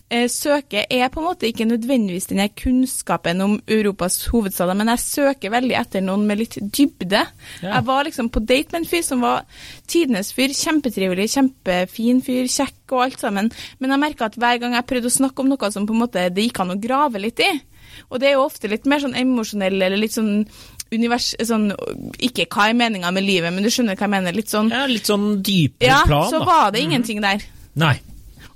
Eh, 0.09 0.27
søker 0.31 0.87
er 0.89 1.11
på 1.11 1.21
en 1.21 1.27
måte 1.27 1.49
ikke 1.49 1.67
nødvendigvis 1.67 2.29
denne 2.31 2.47
kunnskapen 2.55 3.43
om 3.43 3.57
Europas 3.67 4.21
hovedstader, 4.31 4.77
men 4.77 4.91
jeg 4.93 5.03
søker 5.03 5.53
veldig 5.53 5.75
etter 5.79 6.03
noen 6.05 6.25
med 6.29 6.41
litt 6.41 6.57
dybde. 6.61 7.25
Ja. 7.61 7.73
Jeg 7.75 7.87
var 7.89 8.07
liksom 8.07 8.31
på 8.33 8.43
date 8.43 8.73
med 8.73 8.83
en 8.83 8.89
fyr 8.89 9.05
som 9.05 9.25
var 9.25 9.45
tidenes 9.87 10.31
fyr, 10.35 10.55
kjempetrivelig, 10.55 11.29
kjempefin 11.35 12.23
fyr, 12.25 12.47
kjekk 12.51 12.95
og 12.95 13.07
alt 13.07 13.23
sammen, 13.23 13.51
men 13.79 13.93
jeg 13.93 14.03
merka 14.03 14.29
at 14.29 14.37
hver 14.39 14.61
gang 14.63 14.77
jeg 14.77 14.87
prøvde 14.87 15.11
å 15.11 15.17
snakke 15.19 15.43
om 15.43 15.51
noe 15.51 15.71
som 15.73 15.87
på 15.87 15.95
en 15.95 16.05
måte 16.05 16.29
det 16.31 16.47
gikk 16.47 16.63
an 16.63 16.75
å 16.75 16.79
grave 16.81 17.19
litt 17.21 17.43
i, 17.43 17.51
og 18.07 18.21
det 18.21 18.29
er 18.29 18.37
jo 18.37 18.45
ofte 18.45 18.69
litt 18.71 18.87
mer 18.89 19.01
sånn 19.03 19.15
emosjonell 19.17 19.79
eller 19.81 19.99
litt 19.99 20.15
sånn 20.15 20.45
univers... 20.93 21.33
Sånn, 21.47 21.69
ikke 22.23 22.47
hva 22.51 22.69
er 22.71 22.77
meninga 22.77 23.11
med 23.15 23.25
livet, 23.25 23.53
men 23.53 23.65
du 23.65 23.71
skjønner 23.73 23.97
hva 23.97 24.07
jeg 24.07 24.13
mener? 24.13 24.35
Litt 24.35 24.53
sånn 24.53 24.71
Ja, 24.73 24.85
litt 24.89 25.09
sånn 25.09 25.29
dypere 25.45 25.89
ja, 25.89 26.03
plan, 26.07 26.27
da. 26.27 26.29
Så 26.33 26.43
var 26.47 26.71
det 26.75 26.83
ingenting 26.85 27.23
der. 27.23 27.43
Nei. 27.77 27.95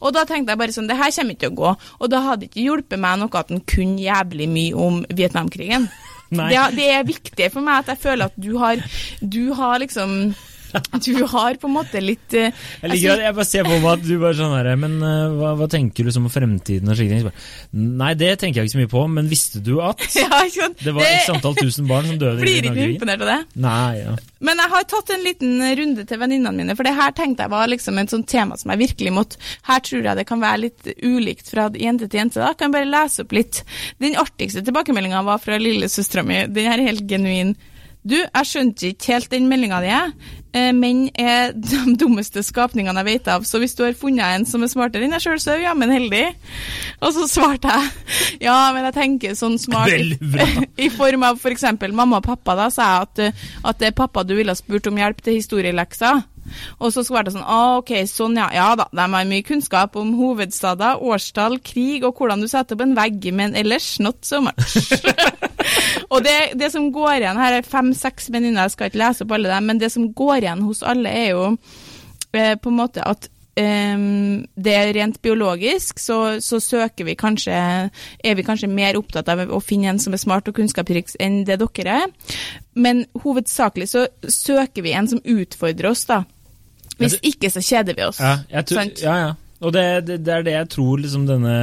Og 0.01 0.13
da 0.15 0.23
tenkte 0.25 0.53
jeg 0.53 0.61
bare 0.61 0.73
sånn, 0.75 0.89
det 0.89 0.97
her 0.97 1.13
kommer 1.13 1.35
ikke 1.35 1.45
til 1.45 1.53
å 1.53 1.59
gå. 1.59 1.73
Og 2.01 2.11
da 2.11 2.21
hadde 2.25 2.47
ikke 2.47 2.63
hjulpet 2.63 3.01
meg 3.01 3.19
noe 3.21 3.41
at 3.41 3.51
han 3.53 3.61
kunne 3.69 4.01
jævlig 4.01 4.47
mye 4.49 4.87
om 4.87 5.03
Vietnamkrigen. 5.09 5.89
Det, 6.31 6.59
det, 6.77 6.85
er 6.87 7.01
viktig 7.03 7.49
for 7.51 7.59
meg 7.59 7.81
at 7.81 7.89
jeg 7.91 7.99
føler 8.05 8.29
at 8.29 8.35
du 8.39 8.53
har, 8.55 8.79
du 9.19 9.49
har 9.51 9.81
liksom 9.83 10.29
Du 11.05 11.25
har 11.31 11.57
på 11.61 11.69
en 11.69 11.75
måte 11.75 12.01
litt 12.03 12.35
uh, 12.37 12.49
Jeg 12.49 12.93
liker 12.93 13.15
at 13.15 13.25
jeg 13.25 13.37
bare 13.37 13.47
ser 13.47 13.67
på 13.67 13.77
meg 13.77 13.89
at 13.91 14.05
du 14.05 14.13
bare 14.21 14.37
sånn 14.37 14.55
her 14.55 14.69
Men 14.79 14.97
uh, 15.03 15.35
hva, 15.37 15.53
hva, 15.59 15.67
tenker 15.71 16.07
du 16.07 16.13
som 16.13 16.27
om 16.27 16.33
fremtiden 16.33 16.91
og 16.91 16.97
slike 16.99 17.19
ting? 17.19 17.45
Nei, 18.01 18.11
det 18.19 18.33
tenker 18.41 18.61
jeg 18.61 18.69
ikke 18.69 18.75
så 18.75 18.81
mye 18.81 18.91
på, 18.91 19.05
men 19.17 19.29
visste 19.31 19.61
du 19.63 19.73
at 19.83 20.03
ja, 20.19 20.41
det 20.81 20.93
var 20.95 21.07
x 21.07 21.31
antall 21.33 21.57
tusen 21.59 21.89
barn 21.89 22.09
som 22.09 22.19
døde 22.21 22.39
i 22.39 22.45
Blir 22.45 22.69
ikke 22.71 22.87
imponert 22.95 23.23
av 23.25 23.31
det? 23.31 23.39
Nei, 23.63 23.93
ja. 24.01 24.15
Men 24.41 24.61
jeg 24.63 24.73
har 24.73 24.87
tatt 24.89 25.11
en 25.13 25.25
liten 25.25 25.61
runde 25.79 26.05
til 26.09 26.21
venninnene 26.21 26.53
mine, 26.57 26.75
for 26.77 26.87
det 26.87 26.95
her 26.97 27.13
tenkte 27.17 27.45
jeg 27.45 27.53
var 27.53 27.69
liksom 27.69 27.99
et 28.01 28.13
sånt 28.13 28.29
tema 28.31 28.57
som 28.59 28.73
jeg 28.73 28.81
virkelig 28.81 29.13
måtte 29.13 29.41
Her 29.67 29.83
tror 29.85 30.07
jeg 30.07 30.17
det 30.17 30.27
kan 30.29 30.41
være 30.41 30.63
litt 30.65 30.91
ulikt 31.01 31.51
fra 31.51 31.67
jente 31.77 32.09
til 32.09 32.23
jente. 32.23 32.41
da, 32.41 32.53
Kan 32.57 32.69
jeg 32.69 32.77
bare 32.79 32.89
lese 32.89 33.25
opp 33.25 33.35
litt. 33.35 33.61
Den 34.01 34.17
artigste 34.19 34.63
tilbakemeldinga 34.65 35.21
var 35.27 35.41
fra 35.41 35.59
lillesøstera 35.61 36.23
mi. 36.25 36.41
Den 36.51 36.71
er 36.71 36.85
helt 36.87 37.05
genuin. 37.09 37.55
Du, 38.01 38.15
jeg 38.17 38.47
skjønte 38.49 38.87
ikke 38.89 39.13
helt 39.13 39.29
den 39.29 39.49
meldinga 39.49 39.79
di. 39.83 39.91
Eh, 40.57 40.71
menn 40.75 41.05
er 41.21 41.53
de 41.53 41.93
dummeste 42.01 42.41
skapningene 42.43 43.03
jeg 43.03 43.07
vet 43.07 43.29
av, 43.31 43.45
så 43.47 43.61
hvis 43.61 43.77
du 43.77 43.85
har 43.85 43.93
funnet 43.95 44.25
en 44.25 44.47
som 44.49 44.65
er 44.65 44.71
smartere 44.71 45.05
enn 45.05 45.13
deg 45.13 45.23
sjøl, 45.23 45.37
så 45.39 45.53
er 45.53 45.61
du 45.61 45.67
jammen 45.67 45.93
heldig. 45.93 46.23
Og 47.05 47.13
så 47.15 47.27
svarte 47.31 47.71
jeg 47.71 47.91
ja, 48.47 48.57
men 48.75 48.89
jeg 48.89 48.97
tenker 48.97 49.37
sånn 49.37 49.59
smart 49.61 49.93
i, 49.93 50.17
i 50.85 50.89
form 50.91 51.27
av 51.29 51.39
f.eks. 51.39 51.67
For 51.81 51.95
mamma 51.95 52.19
og 52.19 52.27
pappa. 52.27 52.57
Da 52.57 52.67
sa 52.73 52.89
jeg 52.89 53.07
at, 53.07 53.45
at 53.69 53.81
det 53.81 53.91
er 53.91 53.97
pappa 54.01 54.25
du 54.25 54.35
ville 54.37 54.51
ha 54.51 54.59
spurt 54.59 54.89
om 54.89 54.97
hjelp 54.99 55.21
til 55.23 55.37
historielekser. 55.37 56.25
Og 56.79 56.91
så 56.93 57.03
skal 57.03 57.21
det 57.21 57.31
være 57.31 57.35
sånn 57.37 57.47
ah, 57.47 57.77
ok, 57.79 57.93
sånn 58.09 58.37
ja, 58.39 58.47
ja 58.55 58.69
da, 58.79 58.87
de 58.91 59.05
har 59.13 59.27
mye 59.29 59.45
kunnskap 59.45 59.97
om 59.99 60.13
hovedstader, 60.19 61.01
årstall, 61.01 61.59
krig 61.65 62.05
og 62.07 62.17
hvordan 62.17 62.43
du 62.43 62.49
setter 62.51 62.77
opp 62.77 62.85
en 62.85 62.97
vegg, 62.97 63.29
men 63.37 63.55
ellers 63.57 63.93
not 64.03 64.19
so 64.27 64.41
much. 64.43 64.77
Og 66.11 66.23
det, 66.25 66.53
det, 66.59 66.71
som 66.73 66.89
går 66.91 67.21
igjen 67.21 67.39
her, 67.39 67.59
er 67.59 67.67
fem-seks 67.67 68.31
venninner, 68.33 68.65
jeg 68.65 68.75
skal 68.75 68.89
ikke 68.89 68.99
lese 68.99 69.25
opp 69.25 69.35
alle 69.35 69.51
dem, 69.51 69.69
men 69.69 69.79
det 69.79 69.91
som 69.93 70.09
går 70.17 70.41
igjen 70.41 70.65
hos 70.65 70.81
alle, 70.83 71.11
er 71.11 71.29
jo 71.31 71.45
eh, 72.35 72.57
på 72.59 72.71
en 72.71 72.79
måte 72.81 73.05
at 73.07 73.29
Um, 73.51 74.45
det 74.55 74.73
er 74.77 74.93
rent 74.95 75.17
biologisk, 75.21 75.99
så, 75.99 76.37
så, 76.39 76.61
søker 76.63 77.03
vi 77.03 77.17
kanskje 77.19 77.51
Er 77.51 78.37
vi 78.37 78.45
kanskje 78.47 78.69
mer 78.71 78.95
opptatt 78.95 79.27
av 79.27 79.41
å 79.51 79.59
finne 79.59 79.89
en 79.91 79.99
som 79.99 80.15
er 80.15 80.21
smart 80.21 80.47
og 80.47 80.55
kunnskapsrik 80.55 81.11
enn 81.19 81.41
det 81.43 81.59
dere 81.59 81.97
er. 82.05 82.37
Men 82.79 83.03
hovedsakelig 83.25 83.89
så 83.91 84.05
søker 84.23 84.85
vi 84.85 84.95
en 84.95 85.11
som 85.11 85.19
utfordrer 85.19 85.91
oss, 85.91 86.05
da. 86.07 86.23
Hvis 87.01 87.17
ikke 87.25 87.51
så 87.51 87.63
kjeder 87.65 87.97
vi 87.97 88.05
oss. 88.07 88.21
Ja, 88.21 88.63
tror, 88.63 88.93
ja, 89.01 89.17
ja. 89.25 89.31
Og 89.61 89.73
det, 89.75 89.85
det, 90.07 90.17
det, 90.25 90.33
er 90.33 90.45
det 90.45 90.53
jeg 90.55 90.69
tror 90.73 91.01
liksom 91.03 91.27
denne 91.29 91.55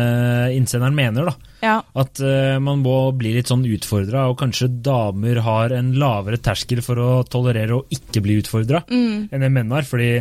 innsenderen 0.55 0.95
mener. 0.95 1.29
da. 1.31 1.53
Ja. 1.65 1.75
At 1.99 2.21
uh, 2.23 2.57
man 2.63 2.83
må 2.85 2.97
bli 3.19 3.33
litt 3.35 3.51
sånn 3.51 3.67
utfordra, 3.67 4.29
og 4.31 4.39
kanskje 4.39 4.71
damer 4.87 5.41
har 5.43 5.75
en 5.75 5.91
lavere 5.99 6.39
terskel 6.43 6.83
for 6.87 7.03
å 7.03 7.11
tolerere 7.27 7.81
å 7.81 7.85
ikke 7.95 8.23
bli 8.25 8.39
utfordra 8.39 8.85
mm. 8.87 9.29
enn 9.35 9.45
det 9.45 9.51
menn 9.55 9.75
har. 9.75 9.89
Fordi 9.89 10.13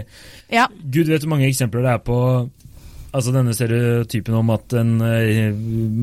ja. 0.53 0.65
gud 0.81 1.11
vet 1.11 1.25
hvor 1.25 1.35
mange 1.35 1.49
eksempler 1.49 1.85
det 1.85 1.93
er 1.93 2.05
på 2.07 2.19
altså 3.17 3.33
denne 3.33 3.53
stereotypen 3.55 4.35
om 4.41 4.49
at 4.57 4.77
en 4.77 4.97
uh, 5.03 5.53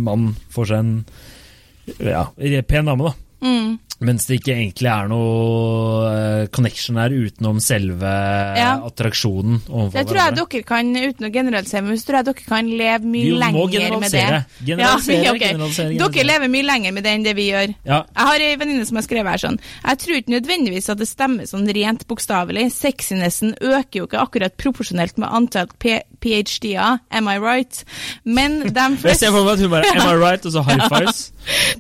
mann 0.07 0.31
får 0.55 0.71
seg 0.71 0.85
en 0.85 0.97
ja, 2.01 2.29
pen 2.65 2.87
dame, 2.89 3.11
da. 3.11 3.17
Mm. 3.45 3.75
Mens 4.03 4.27
det 4.27 4.41
ikke 4.41 4.57
egentlig 4.57 4.89
er 4.91 5.07
noe 5.07 6.09
uh, 6.11 6.47
connection 6.55 6.99
her 6.99 7.13
utenom 7.15 7.61
selve 7.63 8.11
ja. 8.59 8.73
attraksjonen. 8.83 9.61
Det 9.95 10.03
tror 10.09 10.19
jeg 10.19 10.35
dere 10.41 10.63
kan, 10.67 10.91
uten 10.91 11.29
å 11.29 11.31
generalisere, 11.33 11.85
men 11.87 12.01
tror 12.03 12.19
jeg 12.19 12.29
dere 12.29 12.47
kan 12.49 12.71
leve 12.81 13.13
mye 13.13 13.37
lenger 13.45 13.99
med 14.03 14.11
det. 14.11 14.25
Generalisere, 14.67 15.21
ja, 15.23 15.33
okay. 15.37 15.53
generalisere, 15.55 15.99
Dere 16.01 16.27
lever 16.27 16.53
mye 16.57 16.67
lenger 16.67 16.97
med 16.97 17.07
det 17.07 17.15
enn 17.15 17.27
det 17.29 17.37
vi 17.39 17.47
gjør. 17.53 17.77
Ja. 17.87 18.01
Jeg 18.11 18.29
har 18.31 18.47
ei 18.49 18.59
venninne 18.61 18.89
som 18.89 18.99
har 18.99 19.07
skrevet 19.07 19.35
her 19.35 19.43
sånn 19.45 19.61
Jeg 19.63 20.01
tror 20.03 20.19
ikke 20.19 20.35
nødvendigvis 20.35 20.91
at 20.93 21.01
det 21.01 21.09
stemmer 21.09 21.49
sånn 21.49 21.71
rent 21.79 22.05
bokstavelig. 22.11 22.67
Sexinessen 22.75 23.55
øker 23.61 24.01
jo 24.01 24.09
ikke 24.09 24.25
akkurat 24.25 24.59
proporsjonelt 24.59 25.23
med 25.23 25.31
antall 25.31 25.71
ph.d.-er, 25.79 26.99
am 27.15 27.31
I 27.31 27.39
right? 27.39 27.85
Men 28.27 28.61
de 28.67 28.89
fleste 28.99 29.15
Jeg 29.15 29.23
ser 29.23 29.35
for 29.37 29.47
meg 29.47 29.55
at 29.55 29.65
hun 29.65 29.73
bare 29.73 29.95
am 29.95 30.11
I 30.11 30.19
right, 30.19 30.45
og 30.45 30.57
så 30.57 30.65
high 30.67 30.91
fives. 30.91 31.25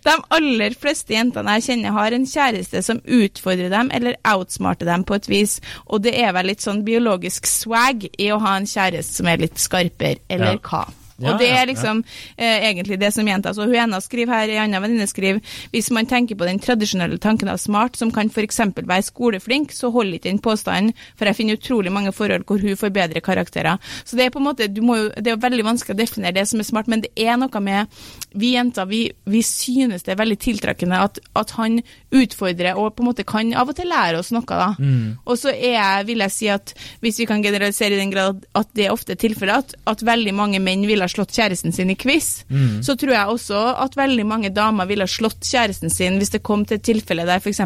De 0.04 0.16
aller 0.36 0.76
fleste 0.78 1.16
jentene 1.16 1.56
jeg 1.58 1.68
kjenner, 1.70 1.94
har 1.96 2.03
en 2.12 2.26
kjæreste 2.28 2.82
som 2.82 3.00
utfordrer 3.04 3.70
dem 3.72 3.90
eller 3.94 4.18
outsmarter 4.34 4.86
dem 4.86 5.04
på 5.04 5.14
et 5.14 5.28
vis. 5.28 5.60
Og 5.86 6.02
det 6.04 6.12
er 6.20 6.34
vel 6.36 6.50
litt 6.52 6.64
sånn 6.64 6.84
biologisk 6.84 7.48
swag 7.48 8.08
i 8.18 8.28
å 8.34 8.40
ha 8.42 8.58
en 8.58 8.68
kjæreste 8.68 9.22
som 9.22 9.30
er 9.30 9.40
litt 9.46 9.58
skarpere, 9.62 10.20
eller 10.28 10.58
ja. 10.58 10.62
hva? 10.68 10.84
Ja, 11.18 11.32
og 11.32 11.38
det 11.38 11.48
er 11.54 11.68
liksom 11.70 12.02
eh, 12.36 12.64
egentlig 12.70 12.98
det 12.98 13.12
som 13.14 13.28
gjentas. 13.28 13.58
Og 13.58 13.70
hun 13.70 13.78
ene 13.84 14.00
skriver 14.02 14.34
her, 14.34 14.50
ei 14.50 14.60
anna 14.62 14.80
venninne 14.82 15.06
skriver 15.10 15.40
hvis 15.70 15.90
man 15.94 16.08
tenker 16.10 16.38
på 16.38 16.48
den 16.48 16.58
tradisjonelle 16.62 17.20
tanken 17.22 17.50
av 17.52 17.60
smart, 17.62 17.98
som 18.00 18.10
kan 18.14 18.30
f.eks. 18.32 18.60
være 18.80 19.06
skoleflink, 19.06 19.72
så 19.74 19.92
holder 19.94 20.18
ikke 20.18 20.30
den 20.30 20.42
påstanden, 20.42 20.94
for 21.14 21.30
jeg 21.30 21.38
finner 21.38 21.60
utrolig 21.60 21.92
mange 21.94 22.12
forhold 22.14 22.46
hvor 22.48 22.62
hun 22.62 22.78
får 22.78 22.94
bedre 22.94 23.22
karakterer. 23.24 23.78
Så 24.04 24.18
det 24.18 24.26
er 24.26 24.34
på 24.34 24.42
en 24.42 24.48
måte, 24.48 24.66
jo, 24.66 24.98
det 25.14 25.34
er 25.34 25.40
veldig 25.42 25.68
vanskelig 25.70 25.94
å 25.94 26.02
definere 26.02 26.36
det 26.38 26.46
som 26.50 26.62
er 26.62 26.68
smart, 26.68 26.90
men 26.90 27.04
det 27.04 27.12
er 27.14 27.38
noe 27.40 27.62
med 27.62 28.02
vi 28.34 28.54
jenter, 28.56 28.86
vi, 28.90 29.04
vi 29.30 29.42
synes 29.46 30.02
det 30.02 30.14
er 30.14 30.18
veldig 30.18 30.38
tiltrekkende 30.42 30.98
at, 31.06 31.20
at, 31.38 31.54
han 31.54 31.78
utfordrer 32.14 32.78
og 32.78 32.96
på 32.96 33.04
en 33.04 33.08
måte 33.12 33.26
kan 33.26 33.52
av 33.54 33.70
og 33.70 33.76
til 33.78 33.86
lære 33.90 34.18
oss 34.18 34.32
noe, 34.34 34.42
da. 34.42 34.72
Mm. 34.78 35.20
Og 35.22 35.38
så 35.38 35.52
er 35.54 36.02
vil 36.08 36.24
jeg 36.24 36.34
si 36.34 36.48
at 36.50 36.74
hvis 37.04 37.20
vi 37.22 37.28
kan 37.30 37.44
generalisere 37.44 37.94
i 37.94 38.00
den 38.00 38.10
grad 38.10 38.42
at 38.58 38.72
det 38.74 38.88
er 38.88 38.94
ofte 38.94 39.14
tilfellet, 39.18 39.74
at, 39.76 39.76
at 39.94 40.02
veldig 40.06 40.34
mange 40.34 40.62
menn 40.62 40.82
ha 41.06 41.12
slått 41.12 41.34
kjæresten 41.34 41.74
sin 41.74 41.92
i 41.92 41.96
quiz, 41.98 42.44
mm. 42.48 42.82
så 42.86 42.96
tror 43.00 43.14
jeg 43.14 43.34
også 43.34 43.62
at 43.84 43.96
veldig 43.98 44.26
mange 44.28 44.50
damer 44.54 44.88
ville 44.90 45.06
ha 45.06 45.10
slått 45.10 45.44
kjæresten 45.44 45.92
sin 45.92 46.18
hvis 46.20 46.34
det 46.34 46.42
kom 46.46 46.64
til 46.68 46.80
et 46.80 46.86
tilfelle 46.86 47.26
der 47.28 47.42
f.eks. 47.42 47.62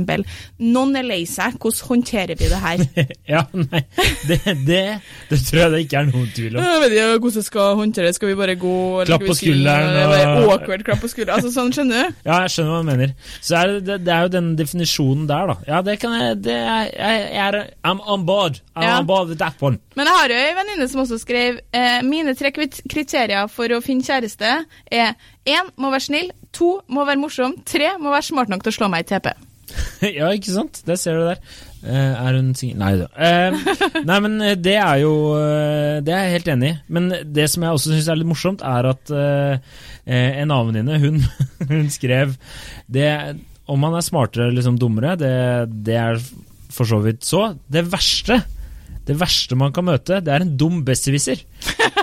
noen 0.59 0.99
er 0.99 1.07
lei 1.07 1.23
seg, 1.29 1.59
hvordan 1.59 1.89
håndterer 1.93 2.39
vi 2.39 2.51
det 2.51 2.61
her? 2.63 2.85
ja, 3.35 3.45
nei, 3.55 3.85
det, 4.29 4.41
det, 4.67 4.83
det, 5.31 5.41
tror 5.49 5.63
jeg 5.65 5.75
det 5.75 5.83
ikke 5.87 6.03
er 6.03 6.11
noen 6.11 6.31
tvil 6.35 6.59
om. 6.59 6.65
Jeg 6.65 6.83
vet 6.85 6.97
ikke 6.97 7.09
hvordan 7.25 7.41
jeg 7.41 7.49
skal 7.49 7.79
håndtere 7.83 8.11
det, 8.11 8.19
skal 8.19 8.33
vi 8.33 8.39
bare 8.39 8.59
gå 8.59 8.77
Klapp 9.09 9.27
på 9.29 9.39
skulderen 9.39 9.99
og 10.05 10.53
Awkward 10.59 10.85
klapp 10.87 11.03
på 11.03 11.11
skulderen, 11.11 11.39
altså 11.39 11.53
sånn, 11.55 11.73
skjønner 11.75 12.09
du? 12.09 12.21
Ja, 12.29 12.43
jeg 12.45 12.55
skjønner 12.55 12.75
hva 12.75 12.81
du 12.83 12.89
mener. 12.89 13.15
Så 13.41 13.59
er 13.59 13.75
det, 13.79 13.99
det, 14.07 14.15
er 14.15 14.27
jo 14.27 14.33
den 14.35 14.51
definisjonen 14.59 15.27
der, 15.31 15.53
da. 15.53 15.57
Ja, 15.69 15.83
det 15.87 15.99
kan 16.03 16.15
jeg, 16.17 16.39
det 16.47 16.57
er, 16.59 16.91
jeg, 16.93 17.29
er 17.49 17.59
I'm 17.87 18.03
on 18.05 18.27
board. 18.29 18.61
I'm 18.77 18.87
ja. 18.87 18.99
on 18.99 19.07
board 19.09 19.29
with 19.33 19.39
that 19.43 19.63
one. 19.63 19.81
Men 19.99 20.07
jeg 20.07 20.15
har 20.21 20.33
jo 20.33 20.39
ei 20.39 20.55
venninne 20.55 20.87
som 20.91 21.03
også 21.03 21.19
skrev 21.19 21.61
eh, 21.75 21.99
mine 22.07 22.35
tre 22.39 22.53
kriterier 22.55 23.28
kriterier 23.29 23.49
for 23.53 23.69
å 23.75 23.83
finne 23.85 24.05
kjæreste 24.05 24.65
er 24.91 25.15
én 25.47 25.71
må 25.77 25.91
være 25.93 26.07
snill, 26.09 26.33
to 26.53 26.81
må 26.89 27.05
være 27.05 27.21
morsom, 27.21 27.59
tre 27.65 27.97
må 27.99 28.11
være 28.11 28.31
smart 28.31 28.49
nok 28.49 28.65
til 28.65 28.73
å 28.73 28.79
slå 28.79 28.89
meg 28.89 29.05
i 29.05 29.09
TP. 29.13 29.33
ja, 30.19 30.31
ikke 30.33 30.55
sant? 30.55 30.83
Det 30.87 30.97
ser 30.99 31.19
du 31.19 31.27
der. 31.29 31.41
Uh, 31.79 32.15
er 32.19 32.35
hun 32.35 32.55
singel 32.59 32.81
Nei 32.81 32.95
da. 32.99 33.07
Uh, 33.15 34.01
nei, 34.03 34.17
men 34.25 34.41
eh, 34.43 34.57
det 34.59 34.75
er 34.81 34.97
jo 34.99 35.13
uh, 35.31 36.01
Det 36.03 36.11
er 36.11 36.25
jeg 36.25 36.33
helt 36.33 36.49
enig 36.51 36.71
i. 36.73 36.79
Men 36.91 37.07
det 37.23 37.47
som 37.53 37.63
jeg 37.63 37.77
også 37.77 37.93
syns 37.93 38.09
er 38.11 38.19
litt 38.19 38.27
morsomt, 38.27 38.65
er 38.67 38.89
at 38.91 39.13
en 39.13 40.49
annen 40.49 40.73
venninne, 40.73 40.99
hun, 40.99 41.21
hun, 41.71 41.87
skrev 41.93 42.35
det, 42.91 43.13
Om 43.69 43.85
man 43.85 43.95
er 43.95 44.07
smartere 44.09 44.49
eller 44.49 44.59
liksom 44.59 44.81
dummere, 44.81 45.15
det, 45.21 45.35
det 45.87 46.01
er 46.01 46.23
for 46.73 46.89
så 46.89 46.99
vidt 47.05 47.29
så. 47.29 47.51
Det 47.69 47.85
verste 47.93 48.41
det 49.09 49.17
verste 49.17 49.57
man 49.57 49.73
kan 49.73 49.87
møte, 49.89 50.19
det 50.21 50.33
er 50.35 50.45
en 50.45 50.57
dum 50.61 50.83
besserwisser. 50.85 51.41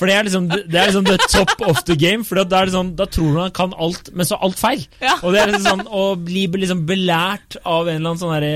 For 0.00 0.10
det 0.10 0.14
er, 0.16 0.26
liksom, 0.28 0.48
det 0.50 0.78
er 0.78 0.90
liksom 0.90 1.06
the 1.06 1.18
top 1.30 1.64
of 1.68 1.82
the 1.88 1.96
game. 1.98 2.26
For 2.26 2.40
da, 2.40 2.62
liksom, 2.66 2.92
da 2.98 3.06
tror 3.10 3.30
du 3.34 3.40
han 3.42 3.54
kan 3.56 3.74
alt, 3.76 4.12
men 4.16 4.28
så 4.28 4.38
alt 4.42 4.60
feil. 4.60 4.84
Ja. 5.02 5.16
Og 5.20 5.34
det 5.34 5.42
er 5.42 5.52
liksom 5.52 5.68
sånn 5.68 5.84
Å 5.92 6.04
bli 6.20 6.46
liksom 6.62 6.84
belært 6.88 7.58
av 7.62 7.88
en 7.90 7.98
eller 7.98 8.12
annen 8.12 8.20
sånn 8.20 8.34
derre 8.34 8.52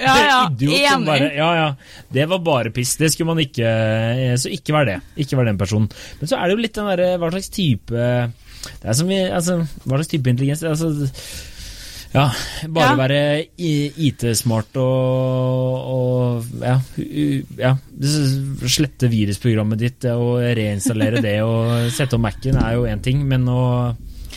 ja, 0.00 0.16
ja. 0.18 0.40
idiot 0.50 0.78
som 0.80 1.06
bare 1.08 1.30
Ja, 1.36 1.50
ja. 1.58 1.68
Det 2.12 2.26
var 2.30 2.42
bare 2.44 2.74
piss. 2.74 2.96
Det 3.00 3.12
skulle 3.12 3.32
man 3.32 3.42
ikke 3.42 3.68
eh, 3.68 4.34
Så 4.40 4.52
ikke 4.52 4.74
vær 4.76 4.88
det. 4.88 4.98
Ikke 5.22 5.38
vær 5.38 5.48
den 5.48 5.60
personen. 5.60 5.88
Men 6.20 6.30
så 6.30 6.38
er 6.38 6.48
det 6.48 6.56
jo 6.56 6.64
litt 6.64 6.76
den 6.78 6.90
derre 6.92 7.14
Hva 7.20 7.32
slags 7.34 7.52
type 7.54 7.96
Det 7.96 8.92
er 8.92 8.98
som 8.98 9.10
vi 9.10 9.22
Altså, 9.28 9.62
hva 9.84 9.98
slags 9.98 10.12
type 10.12 10.32
intelligens 10.32 10.64
Altså 10.68 10.92
Ja, 12.12 12.26
bare 12.68 12.90
Ja. 12.90 12.96
være 12.98 13.20
IT-smart 13.56 14.76
og, 14.76 15.88
og 15.96 16.44
ja, 16.60 16.74
ja. 17.58 17.70
Slette 18.68 19.08
virusprogrammet 19.08 19.80
ditt 19.80 20.04
og 20.12 20.42
reinstallere 20.58 21.22
det 21.24 21.38
og 21.46 21.88
sette 21.94 22.18
opp 22.18 22.26
Mac-en 22.26 22.60
er 22.60 22.74
jo 22.76 22.84
én 22.90 23.00
ting, 23.04 23.24
men 23.28 23.48
å, 23.48 23.62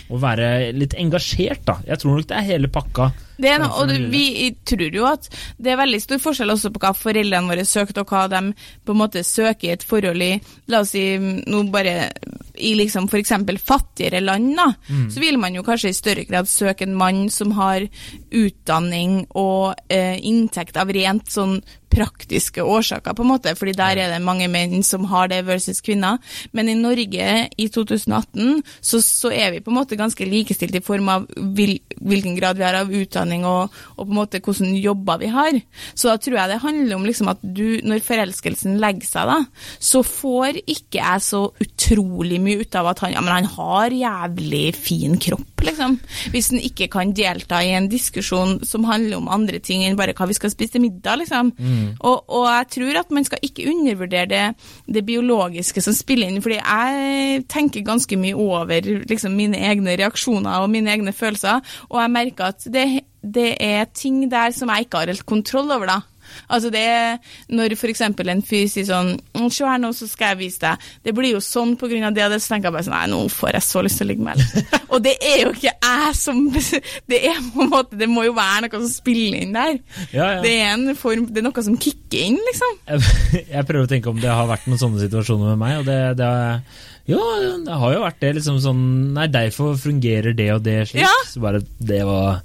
å 0.08 0.22
være 0.24 0.72
litt 0.77 0.96
engasjert, 1.01 1.65
da. 1.67 1.77
Jeg 1.89 2.00
tror 2.00 2.15
nok 2.15 2.29
det 2.32 2.38
er 2.39 2.48
hele 2.53 2.72
pakka. 2.72 3.10
Det 3.36 3.51
er 3.51 3.60
noe, 3.60 3.84
og 3.84 3.91
vi 4.13 4.53
tror 4.63 4.96
jo 4.96 5.03
at 5.10 5.27
det 5.60 5.74
er 5.74 5.82
veldig 5.82 6.00
stor 6.00 6.22
forskjell 6.24 6.55
også 6.55 6.72
på 6.72 6.79
hva 6.86 6.94
foreldrene 6.96 7.51
våre 7.51 7.67
søkte, 7.67 8.05
og 8.05 8.13
hva 8.13 8.29
de 8.32 8.53
på 8.88 8.96
en 8.96 9.01
måte 9.03 9.25
søker 9.27 9.67
i 9.67 9.75
et 9.75 9.84
forhold 9.84 10.24
i 10.24 10.38
La 10.72 10.86
oss 10.86 10.96
si 10.96 11.03
nå 11.20 11.65
bare 11.75 12.13
i 12.58 12.74
liksom 12.80 13.10
f.eks. 13.10 13.34
fattigere 13.66 14.22
land, 14.24 14.54
da, 14.58 14.70
så 15.12 15.24
vil 15.24 15.40
man 15.42 15.56
jo 15.56 15.64
kanskje 15.66 15.92
i 15.92 15.98
større 15.98 16.26
grad 16.28 16.50
søke 16.50 16.86
en 16.86 16.98
mann 16.98 17.26
som 17.34 17.56
har 17.58 17.88
utdanning 18.32 19.26
og 19.36 19.76
eh, 19.90 20.20
inntekt 20.26 20.78
av 20.78 20.94
rent 20.94 21.32
sånn 21.32 21.60
praktiske 21.96 22.64
årsaker, 22.64 23.14
på 23.16 23.24
en 23.24 23.30
måte, 23.30 23.54
fordi 23.56 23.76
der 23.78 24.00
er 24.02 24.12
det 24.12 24.22
mange 24.24 24.48
menn 24.52 24.84
som 24.84 25.06
har 25.12 25.30
det 25.32 25.42
versus 25.48 25.82
kvinner. 25.86 26.20
Men 26.56 26.70
i 26.70 26.76
Norge 26.78 27.28
i 27.56 27.68
2018 27.72 28.62
så, 28.82 29.00
så 29.02 29.32
er 29.32 29.54
vi 29.54 29.62
på 29.64 29.72
en 29.72 29.80
måte 29.80 30.00
ganske 30.00 30.28
likestilt 30.28 30.76
i 30.76 30.84
form 30.84 31.10
av 31.12 31.28
vil, 31.56 31.78
hvilken 32.02 32.36
grad 32.40 32.60
vi 32.60 32.66
har 32.68 32.80
av 32.82 32.92
utdanning 32.94 33.46
og, 33.48 33.74
og 33.96 34.02
på 34.04 34.10
en 34.10 34.20
måte 34.20 34.42
hvordan 34.44 34.76
jobber 34.76 35.22
vi 35.24 35.32
har. 35.36 35.60
Så 35.94 36.12
da 36.12 36.18
tror 36.22 36.40
jeg 36.40 36.52
det 36.52 36.62
handler 36.66 36.98
om 36.98 37.08
liksom 37.08 37.32
at 37.32 37.44
du, 37.44 37.80
når 37.86 38.04
forelskelsen 38.06 38.80
legger 38.82 39.08
seg, 39.08 39.32
da, 39.32 39.40
så 39.80 40.04
får 40.06 40.62
ikke 40.66 41.00
jeg 41.00 41.26
så 41.26 41.46
utrolig 41.64 42.42
mye 42.46 42.62
ut 42.62 42.78
av 42.80 42.92
at 42.92 43.02
han, 43.04 43.14
ja, 43.16 43.24
men 43.25 43.34
han 43.34 43.50
har 43.56 43.96
jævlig 43.96 44.64
fin 44.78 45.18
kropp, 45.22 45.64
liksom. 45.66 45.98
Hvis 46.34 46.52
han 46.54 46.62
ikke 46.64 46.88
kan 46.94 47.14
delta 47.18 47.62
i 47.66 47.74
en 47.78 47.90
diskusjon 47.92 48.60
som 48.68 48.86
handler 48.88 49.20
om 49.20 49.30
andre 49.34 49.60
ting 49.64 49.84
enn 49.86 49.98
bare 50.00 50.16
hva 50.18 50.28
vi 50.30 50.38
skal 50.38 50.54
spise 50.54 50.75
til 50.75 50.86
middag, 50.86 51.20
liksom. 51.24 51.52
Og, 52.00 52.24
og 52.30 52.48
jeg 52.52 52.70
tror 52.78 53.02
at 53.02 53.14
man 53.16 53.28
skal 53.28 53.44
ikke 53.46 53.68
undervurdere 53.72 54.30
det, 54.32 54.46
det 54.88 55.06
biologiske 55.08 55.82
som 55.84 55.98
spiller 55.98 56.30
inn, 56.30 56.42
fordi 56.46 56.62
jeg 56.62 57.46
tenker 57.52 57.86
ganske 57.86 58.20
mye 58.22 58.36
over 58.36 58.82
liksom, 59.10 59.36
mine 59.36 59.60
egne 59.60 59.98
reaksjoner 60.00 60.62
og 60.64 60.72
mine 60.74 60.94
egne 60.94 61.14
følelser, 61.16 61.62
og 61.90 62.02
jeg 62.02 62.14
merker 62.14 62.54
at 62.54 62.68
det, 62.72 62.86
det 63.22 63.56
er 63.60 63.88
ting 63.94 64.25
der 64.32 64.54
som 64.56 64.70
jeg 64.72 64.86
ikke 64.86 65.02
har 65.04 65.14
helt 65.14 65.25
kontroll 65.25 65.72
over, 65.74 65.90
da. 65.90 66.02
Altså 66.48 66.72
det 66.74 66.82
er 66.82 67.17
Når 67.55 67.75
f.eks. 67.75 68.01
en 68.05 68.44
fyr 68.46 68.67
sier 68.72 68.88
sånn 68.88 69.15
'Se 69.51 69.65
her 69.65 69.79
nå, 69.79 69.91
så 69.96 70.08
skal 70.10 70.34
jeg 70.34 70.41
vise 70.46 70.62
deg'. 70.62 70.88
Det 71.03 71.13
blir 71.15 71.36
jo 71.36 71.41
sånn 71.44 71.75
på 71.79 71.89
grunn 71.91 72.08
av 72.08 72.15
det 72.15 72.25
og 72.25 72.34
det, 72.34 72.41
så 72.44 72.53
tenker 72.53 72.70
jeg 72.70 72.77
bare 72.77 72.88
sånn 72.88 72.96
Nei, 72.96 73.08
nå 73.12 73.22
får 73.29 73.55
jeg 73.58 73.65
så 73.67 73.84
lyst 73.86 74.00
til 74.00 74.08
å 74.08 74.10
ligge 74.10 74.25
med 74.25 74.41
deg. 74.41 74.74
og 74.94 75.03
det 75.05 75.15
er 75.20 75.38
jo 75.44 75.53
ikke 75.53 75.75
jeg 75.75 76.15
som 76.15 76.41
Det 76.53 77.22
er 77.29 77.39
på 77.53 77.65
en 77.65 77.72
måte 77.72 78.00
Det 78.00 78.10
må 78.10 78.25
jo 78.25 78.36
være 78.38 78.65
noe 78.65 78.82
som 78.82 78.91
spiller 78.91 79.44
inn 79.44 79.55
der. 79.55 79.77
Ja, 80.12 80.36
ja. 80.38 80.41
Det, 80.44 80.55
er 80.55 80.74
en 80.74 80.96
form, 81.00 81.27
det 81.29 81.41
er 81.41 81.48
noe 81.48 81.65
som 81.65 81.77
kicker 81.77 82.25
inn, 82.29 82.41
liksom. 82.50 82.82
Jeg, 82.88 83.46
jeg 83.55 83.67
prøver 83.70 83.88
å 83.88 83.91
tenke 83.91 84.12
om 84.12 84.20
det 84.22 84.32
har 84.32 84.50
vært 84.50 84.67
noen 84.70 84.82
sånne 84.82 85.01
situasjoner 85.05 85.53
med 85.53 85.62
meg, 85.62 85.79
og 85.82 85.89
det, 85.89 86.00
det 86.20 86.29
har 86.29 86.62
jo, 87.05 87.22
det 87.65 87.75
har 87.82 87.91
jo 87.94 88.01
vært 88.01 88.22
det. 88.24 88.32
liksom 88.39 88.62
sånn 88.63 88.86
Nei, 89.15 89.27
derfor 89.32 89.75
fungerer 89.77 90.34
det 90.38 90.50
og 90.55 90.63
det 90.65 90.79
slik. 90.89 91.03
Ja. 91.05 91.13
Så 91.29 91.44
bare 91.44 91.62
Det 91.77 92.01
var 92.08 92.41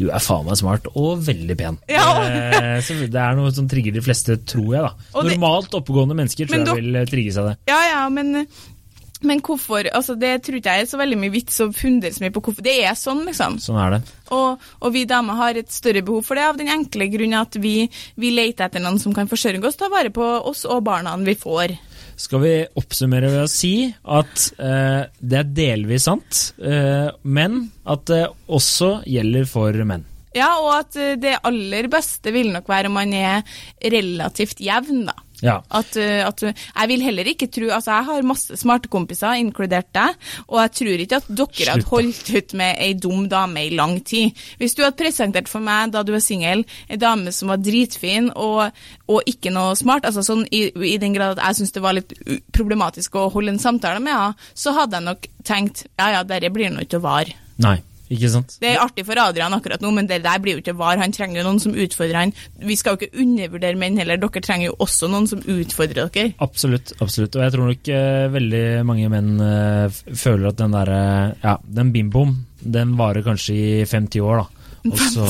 Du 0.00 0.08
er 0.08 0.22
faen 0.24 0.46
meg 0.48 0.58
smart, 0.58 0.88
og 0.98 1.22
veldig 1.26 1.56
pen. 1.58 1.78
Ja. 1.92 2.06
Eh, 2.24 2.92
det 3.02 3.22
er 3.22 3.38
noe 3.38 3.52
som 3.54 3.68
trigger 3.70 3.94
de 3.94 4.04
fleste, 4.04 4.38
tror 4.48 4.76
jeg. 4.76 4.84
da 5.12 5.24
Normalt 5.28 5.74
oppegående 5.78 6.16
mennesker 6.18 6.48
tror 6.48 6.64
jeg 6.64 6.78
vil 6.80 7.02
eh, 7.02 7.08
trigge 7.10 7.34
seg 7.36 7.50
det. 7.50 7.56
Ja, 7.70 7.80
ja, 7.90 8.04
men 8.12 8.46
men 9.22 9.38
hvorfor 9.38 9.86
altså 9.94 10.16
Det 10.18 10.32
tror 10.42 10.58
ikke 10.58 10.72
jeg 10.74 10.84
er 10.84 10.90
så 10.90 10.98
veldig 11.00 11.18
mye 11.20 11.30
vits 11.30 11.60
å 11.62 11.68
fundere 11.74 12.14
så 12.14 12.24
mye 12.24 12.34
på 12.34 12.42
hvorfor. 12.42 12.64
Det 12.66 12.74
er 12.82 12.96
sånn, 12.98 13.22
liksom. 13.28 13.58
Sånn 13.62 13.78
er 13.78 13.96
det. 13.96 14.00
Og, 14.34 14.64
og 14.82 14.94
vi 14.94 15.04
damer 15.08 15.38
har 15.38 15.58
et 15.58 15.70
større 15.72 16.02
behov 16.06 16.26
for 16.26 16.38
det 16.38 16.48
av 16.48 16.58
den 16.58 16.72
enkle 16.72 17.06
grunn 17.12 17.36
at 17.38 17.58
vi, 17.62 17.86
vi 18.18 18.32
leter 18.34 18.66
etter 18.66 18.82
noen 18.82 18.98
som 19.02 19.14
kan 19.14 19.30
forsørge 19.30 19.62
oss, 19.68 19.78
ta 19.78 19.90
vare 19.92 20.10
på 20.14 20.26
oss 20.42 20.64
og 20.66 20.82
barna 20.88 21.14
vi 21.22 21.36
får. 21.38 21.76
Skal 22.16 22.42
vi 22.42 22.54
oppsummere 22.78 23.30
ved 23.32 23.44
å 23.44 23.50
si 23.50 23.74
at 23.88 24.46
eh, 24.58 25.02
det 25.20 25.38
er 25.40 25.52
delvis 25.56 26.06
sant, 26.08 26.40
eh, 26.62 27.10
men 27.22 27.66
at 27.88 28.06
det 28.10 28.24
også 28.48 28.94
gjelder 29.08 29.48
for 29.50 29.76
menn. 29.88 30.06
Ja, 30.32 30.54
og 30.62 30.70
at 30.78 30.96
det 31.20 31.34
aller 31.44 31.90
beste 31.92 32.32
vil 32.32 32.54
nok 32.54 32.70
være 32.70 32.88
om 32.88 32.96
man 32.96 33.12
er 33.12 33.42
relativt 33.92 34.62
jevn, 34.64 35.04
da. 35.10 35.16
Ja. 35.42 35.58
At, 35.74 35.96
eh, 35.98 36.22
at 36.22 36.42
Jeg 36.42 36.88
vil 36.88 37.02
heller 37.02 37.26
ikke 37.26 37.48
tro 37.50 37.68
Altså, 37.74 37.90
jeg 37.96 38.06
har 38.06 38.26
masse 38.26 38.56
smarte 38.60 38.90
kompiser, 38.92 39.34
inkludert 39.40 39.90
deg, 39.94 40.14
og 40.46 40.60
jeg 40.62 40.72
tror 40.78 41.02
ikke 41.04 41.18
at 41.18 41.28
dere 41.28 41.48
Slutt, 41.52 41.68
hadde 41.72 41.88
holdt 41.90 42.30
ut 42.36 42.54
med 42.58 42.80
ei 42.82 42.92
dum 42.94 43.26
dame 43.32 43.66
i 43.66 43.74
lang 43.74 43.98
tid. 44.06 44.38
Hvis 44.60 44.76
du 44.78 44.84
hadde 44.84 44.98
presentert 45.00 45.50
for 45.50 45.64
meg 45.64 45.92
da 45.94 46.04
du 46.06 46.12
var 46.14 46.22
singel, 46.22 46.64
ei 46.88 47.00
dame 47.00 47.34
som 47.34 47.52
var 47.52 47.62
dritfin 47.62 48.30
og, 48.32 48.70
og 49.10 49.28
ikke 49.28 49.52
noe 49.54 49.74
smart, 49.78 50.06
altså 50.08 50.24
sånn 50.26 50.46
i, 50.50 50.68
i 50.70 50.96
den 51.02 51.16
grad 51.16 51.36
at 51.36 51.44
jeg 51.48 51.60
syntes 51.62 51.76
det 51.76 51.84
var 51.84 51.98
litt 51.98 52.14
problematisk 52.54 53.18
å 53.18 53.28
holde 53.32 53.56
en 53.56 53.62
samtale 53.62 54.02
med 54.02 54.14
henne, 54.14 54.50
så 54.54 54.76
hadde 54.76 54.98
jeg 54.98 55.08
nok 55.10 55.30
tenkt 55.46 55.86
ja 55.98 56.12
ja, 56.18 56.26
dette 56.26 56.52
blir 56.54 56.70
nå 56.72 56.86
ikke 56.86 57.00
å 57.02 57.06
vare. 57.06 57.34
Nei, 57.62 57.80
ikke 58.12 58.30
sant? 58.32 58.56
Det 58.62 58.70
er 58.72 58.82
artig 58.82 59.04
for 59.08 59.20
Adrian 59.22 59.54
akkurat 59.56 59.82
nå, 59.82 59.92
men 59.96 60.08
det 60.10 60.22
der 60.24 60.40
blir 60.42 60.58
jo 60.58 60.62
ikke 60.62 60.76
var. 60.78 61.00
Han 61.00 61.14
trenger 61.14 61.40
jo 61.40 61.46
noen 61.48 61.60
som 61.62 61.76
utfordrer 61.76 62.18
han. 62.18 62.34
Vi 62.62 62.76
skal 62.78 62.96
jo 62.96 63.00
ikke 63.00 63.22
undervurdere 63.24 63.80
menn 63.80 63.98
heller, 64.00 64.20
dere 64.20 64.44
trenger 64.44 64.70
jo 64.70 64.76
også 64.84 65.10
noen 65.12 65.28
som 65.30 65.42
utfordrer 65.42 66.10
dere. 66.12 66.34
Absolutt. 66.44 66.94
absolutt. 67.00 67.38
Og 67.38 67.46
jeg 67.46 67.54
tror 67.54 67.70
nok 67.72 67.92
uh, 67.92 68.26
veldig 68.36 68.64
mange 68.88 69.12
menn 69.12 69.32
uh, 69.40 70.02
føler 70.12 70.50
at 70.52 70.60
den 70.60 70.76
derre 70.76 71.00
Ja, 71.42 71.56
den 71.80 71.92
bimboen, 71.94 72.36
den 72.62 72.96
varer 72.98 73.24
kanskje 73.26 73.56
i 73.56 73.70
50 73.88 74.26
år, 74.26 74.44
da. 74.44 74.68
Og 74.90 74.98
så, 74.98 75.26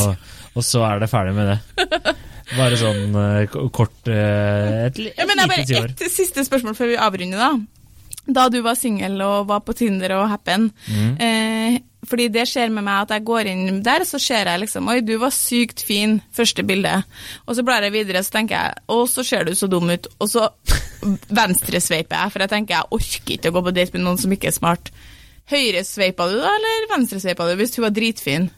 og 0.57 0.65
så 0.65 0.85
er 0.89 1.03
det 1.03 1.11
ferdig 1.13 1.35
med 1.37 1.53
det. 1.53 2.17
Bare 2.53 2.77
sånn 2.77 3.15
eh, 3.17 3.55
kort 3.73 4.09
et, 4.11 4.99
Et, 4.99 4.99
Ja, 5.17 5.27
men 5.29 5.39
det 5.39 5.45
er 5.45 5.53
bare 5.53 5.89
ett 5.89 6.03
siste 6.13 6.45
spørsmål 6.45 6.77
før 6.77 6.91
vi 6.93 6.99
avrunder, 7.01 7.41
da. 7.41 7.83
Da 8.23 8.47
du 8.53 8.61
var 8.63 8.77
singel 8.79 9.17
og 9.25 9.49
var 9.49 9.63
på 9.67 9.75
Tinder 9.75 10.15
og 10.19 10.29
Happen. 10.31 10.69
Mm. 10.87 11.15
Eh, 11.17 11.79
fordi 12.13 12.29
det 12.33 12.45
skjer 12.51 12.69
med 12.73 12.85
meg 12.85 13.07
at 13.07 13.15
jeg 13.17 13.25
går 13.31 13.49
inn 13.49 13.81
der, 13.85 14.05
så 14.05 14.21
ser 14.21 14.51
jeg 14.51 14.61
liksom 14.67 14.91
Oi, 14.93 14.99
du 15.05 15.15
var 15.23 15.33
sykt 15.33 15.81
fin, 15.87 16.19
første 16.37 16.65
bilde. 16.69 16.99
Og 17.47 17.57
så 17.57 17.65
blar 17.65 17.85
jeg 17.87 17.95
videre, 17.95 18.21
så 18.25 18.37
tenker 18.37 18.59
jeg 18.59 18.85
Å, 18.93 18.99
så 19.09 19.25
ser 19.25 19.49
du 19.49 19.55
så 19.57 19.71
dum 19.73 19.89
ut. 19.89 20.11
Og 20.21 20.29
så 20.29 20.49
venstresveiper 21.41 22.19
jeg, 22.19 22.35
for 22.35 22.45
jeg 22.45 22.53
tenker 22.53 22.77
jeg 22.77 22.99
orker 22.99 23.37
ikke 23.39 23.53
å 23.53 23.57
gå 23.57 23.65
på 23.69 23.77
date 23.79 23.97
med 23.97 24.05
noen 24.05 24.21
som 24.21 24.35
ikke 24.35 24.53
er 24.53 24.59
smart. 24.59 24.93
Høyresveipa 25.53 26.29
du 26.31 26.37
da, 26.39 26.53
eller 26.53 26.91
venstresveipa 26.93 27.49
du 27.49 27.57
hvis 27.59 27.79
hun 27.79 27.89
var 27.89 27.97
dritfin? 27.97 28.51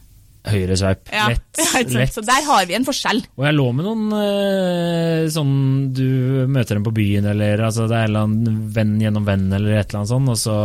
Høyresveip. 0.45 1.09
Ja, 1.13 1.29
Lett. 1.31 1.59
ja, 1.73 1.81
lett. 1.95 2.13
Så 2.13 2.21
der 2.25 2.43
har 2.45 2.65
vi 2.69 2.75
en 2.77 2.85
forskjell. 2.85 3.23
Og 3.37 3.45
jeg 3.47 3.55
lå 3.57 3.65
med 3.73 3.87
noen 3.87 4.03
eh, 4.19 5.23
sånn 5.33 5.55
Du 5.95 6.05
møter 6.51 6.77
dem 6.77 6.85
på 6.85 6.93
byen, 6.95 7.25
eller 7.31 7.63
altså, 7.65 7.87
det 7.89 7.97
er 7.97 8.05
en 8.05 8.11
eller 8.11 8.27
annen 8.27 8.59
venn 8.75 8.93
gjennom 9.01 9.25
venn, 9.27 9.47
eller 9.49 9.79
et 9.79 9.89
eller 9.89 10.03
annet 10.03 10.13
sånt, 10.13 10.29
og 10.29 10.39
så 10.39 10.57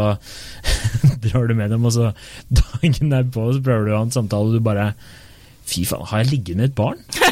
drar 1.24 1.48
du 1.48 1.56
med 1.56 1.72
dem, 1.72 1.86
og 1.88 1.94
så 1.96 2.10
dagen 2.52 3.12
derpå 3.14 3.48
så 3.56 3.64
prøver 3.64 3.88
du 3.88 3.94
å 3.94 3.98
ha 4.02 4.06
en 4.08 4.14
samtale, 4.14 4.50
og 4.52 4.58
du 4.60 4.64
bare 4.70 4.92
Fy 5.70 5.84
faen, 5.86 6.06
har 6.10 6.24
jeg 6.24 6.32
ligget 6.32 6.58
med 6.58 6.70
et 6.72 6.78
barn? 6.78 6.98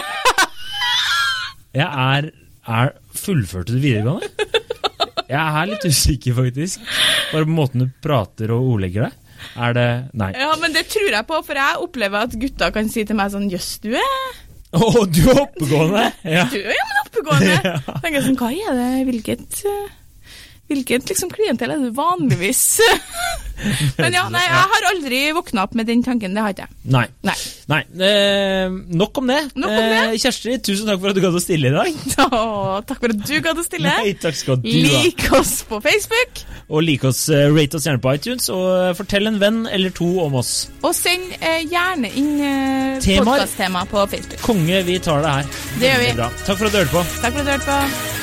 Jeg 1.79 1.85
er, 1.85 2.31
er 2.71 2.93
Fullførte 3.19 3.75
du 3.75 3.81
videregående? 3.83 4.29
Jeg 5.29 5.37
er 5.61 5.67
litt 5.69 5.85
usikker, 5.85 6.33
faktisk. 6.39 6.81
Bare 7.33 7.45
på 7.45 7.53
måten 7.53 7.83
du 7.83 7.91
prater 8.03 8.55
og 8.55 8.71
ordlegger 8.73 9.05
deg. 9.09 9.17
Er 9.59 9.75
det 9.77 9.89
Nei. 10.19 10.33
Ja, 10.37 10.51
men 10.61 10.75
det 10.75 10.87
tror 10.93 11.09
jeg 11.13 11.27
på, 11.29 11.39
for 11.47 11.61
jeg 11.61 11.83
opplever 11.85 12.27
at 12.27 12.37
gutta 12.41 12.71
kan 12.75 12.91
si 12.93 13.05
til 13.09 13.19
meg 13.19 13.33
sånn 13.35 13.49
Jøss, 13.53 13.79
du 13.85 13.93
er 13.99 14.19
Å, 14.77 14.89
du 15.07 15.23
er 15.31 15.43
oppegående! 15.45 16.07
Ja. 16.29 16.45
Du 16.53 16.59
er 16.61 16.75
jammen 16.77 16.99
oppegående. 17.07 17.55
Ja. 17.69 17.79
Tenker 18.03 18.19
jeg 18.19 18.27
sånn, 18.27 18.39
hva 18.41 18.51
er 18.53 18.77
det, 18.77 18.89
hvilket 19.09 19.63
eh, 19.71 19.87
Hvilket 20.69 21.09
liksom 21.09 21.31
klientell 21.33 21.73
er 21.73 21.81
det 21.87 21.95
vanligvis? 21.97 22.65
men 24.03 24.15
ja, 24.17 24.25
nei, 24.33 24.43
jeg 24.45 24.67
har 24.73 24.87
aldri 24.93 25.21
våkna 25.37 25.65
opp 25.67 25.75
med 25.79 25.89
den 25.91 26.03
tanken, 26.07 26.35
det 26.37 26.43
har 26.45 26.55
ikke 26.55 26.67
jeg. 26.69 26.77
Nei. 26.95 27.05
Nei. 27.27 27.35
Nei, 27.69 27.81
eh, 28.07 28.71
nok 28.97 29.19
om 29.21 29.29
det. 29.33 29.41
Nok 29.59 29.73
om 29.73 29.89
det. 29.93 29.99
Eh, 30.13 30.19
Kjersti, 30.23 30.55
tusen 30.65 30.89
takk 30.89 31.01
for 31.03 31.11
at 31.13 31.19
du 31.19 31.23
gadd 31.25 31.37
å 31.37 31.43
stille 31.43 31.73
i 31.73 31.75
dag. 31.75 31.99
Å, 32.29 32.81
takk 32.89 33.03
for 33.03 33.13
at 33.15 33.25
du 33.29 33.35
gadd 33.45 33.61
å 33.61 33.65
stille. 33.67 33.93
Nei, 34.01 34.15
takk 34.21 34.39
skal 34.39 34.61
du 34.63 34.69
ha. 34.69 35.03
Lik 35.03 35.27
oss 35.37 35.59
på 35.69 35.81
Facebook, 35.85 36.45
Og 36.69 36.83
like 36.85 37.09
oss, 37.09 37.25
eh, 37.33 37.47
rate 37.53 37.79
oss 37.79 37.87
gjerne 37.89 38.03
på 38.05 38.15
iTunes, 38.17 38.49
og 38.53 38.67
eh, 38.73 38.93
fortell 38.99 39.29
en 39.31 39.39
venn 39.43 39.63
eller 39.73 39.93
to 39.97 40.09
om 40.25 40.39
oss. 40.41 40.69
og 40.83 40.95
send 40.97 41.35
eh, 41.41 41.63
gjerne 41.69 42.13
inn 42.21 42.31
eh, 42.45 43.09
podkasttema 43.25 43.85
på 43.91 44.07
Facebook. 44.13 44.41
Konge, 44.45 44.83
vi 44.89 44.99
tar 45.03 45.25
det 45.25 45.35
her. 45.39 45.53
Det 45.81 45.93
gjør 45.93 46.07
vi. 46.07 46.15
Bra. 46.23 46.31
Takk 46.47 46.63
for 46.63 46.71
at 46.71 46.73
du 46.73 46.81
hørte 46.83 46.97
på. 46.97 47.05
Takk 47.25 47.37
for 47.37 47.43
at 47.43 47.45
du 47.45 47.55
hørte 47.57 47.69
på. 47.69 48.18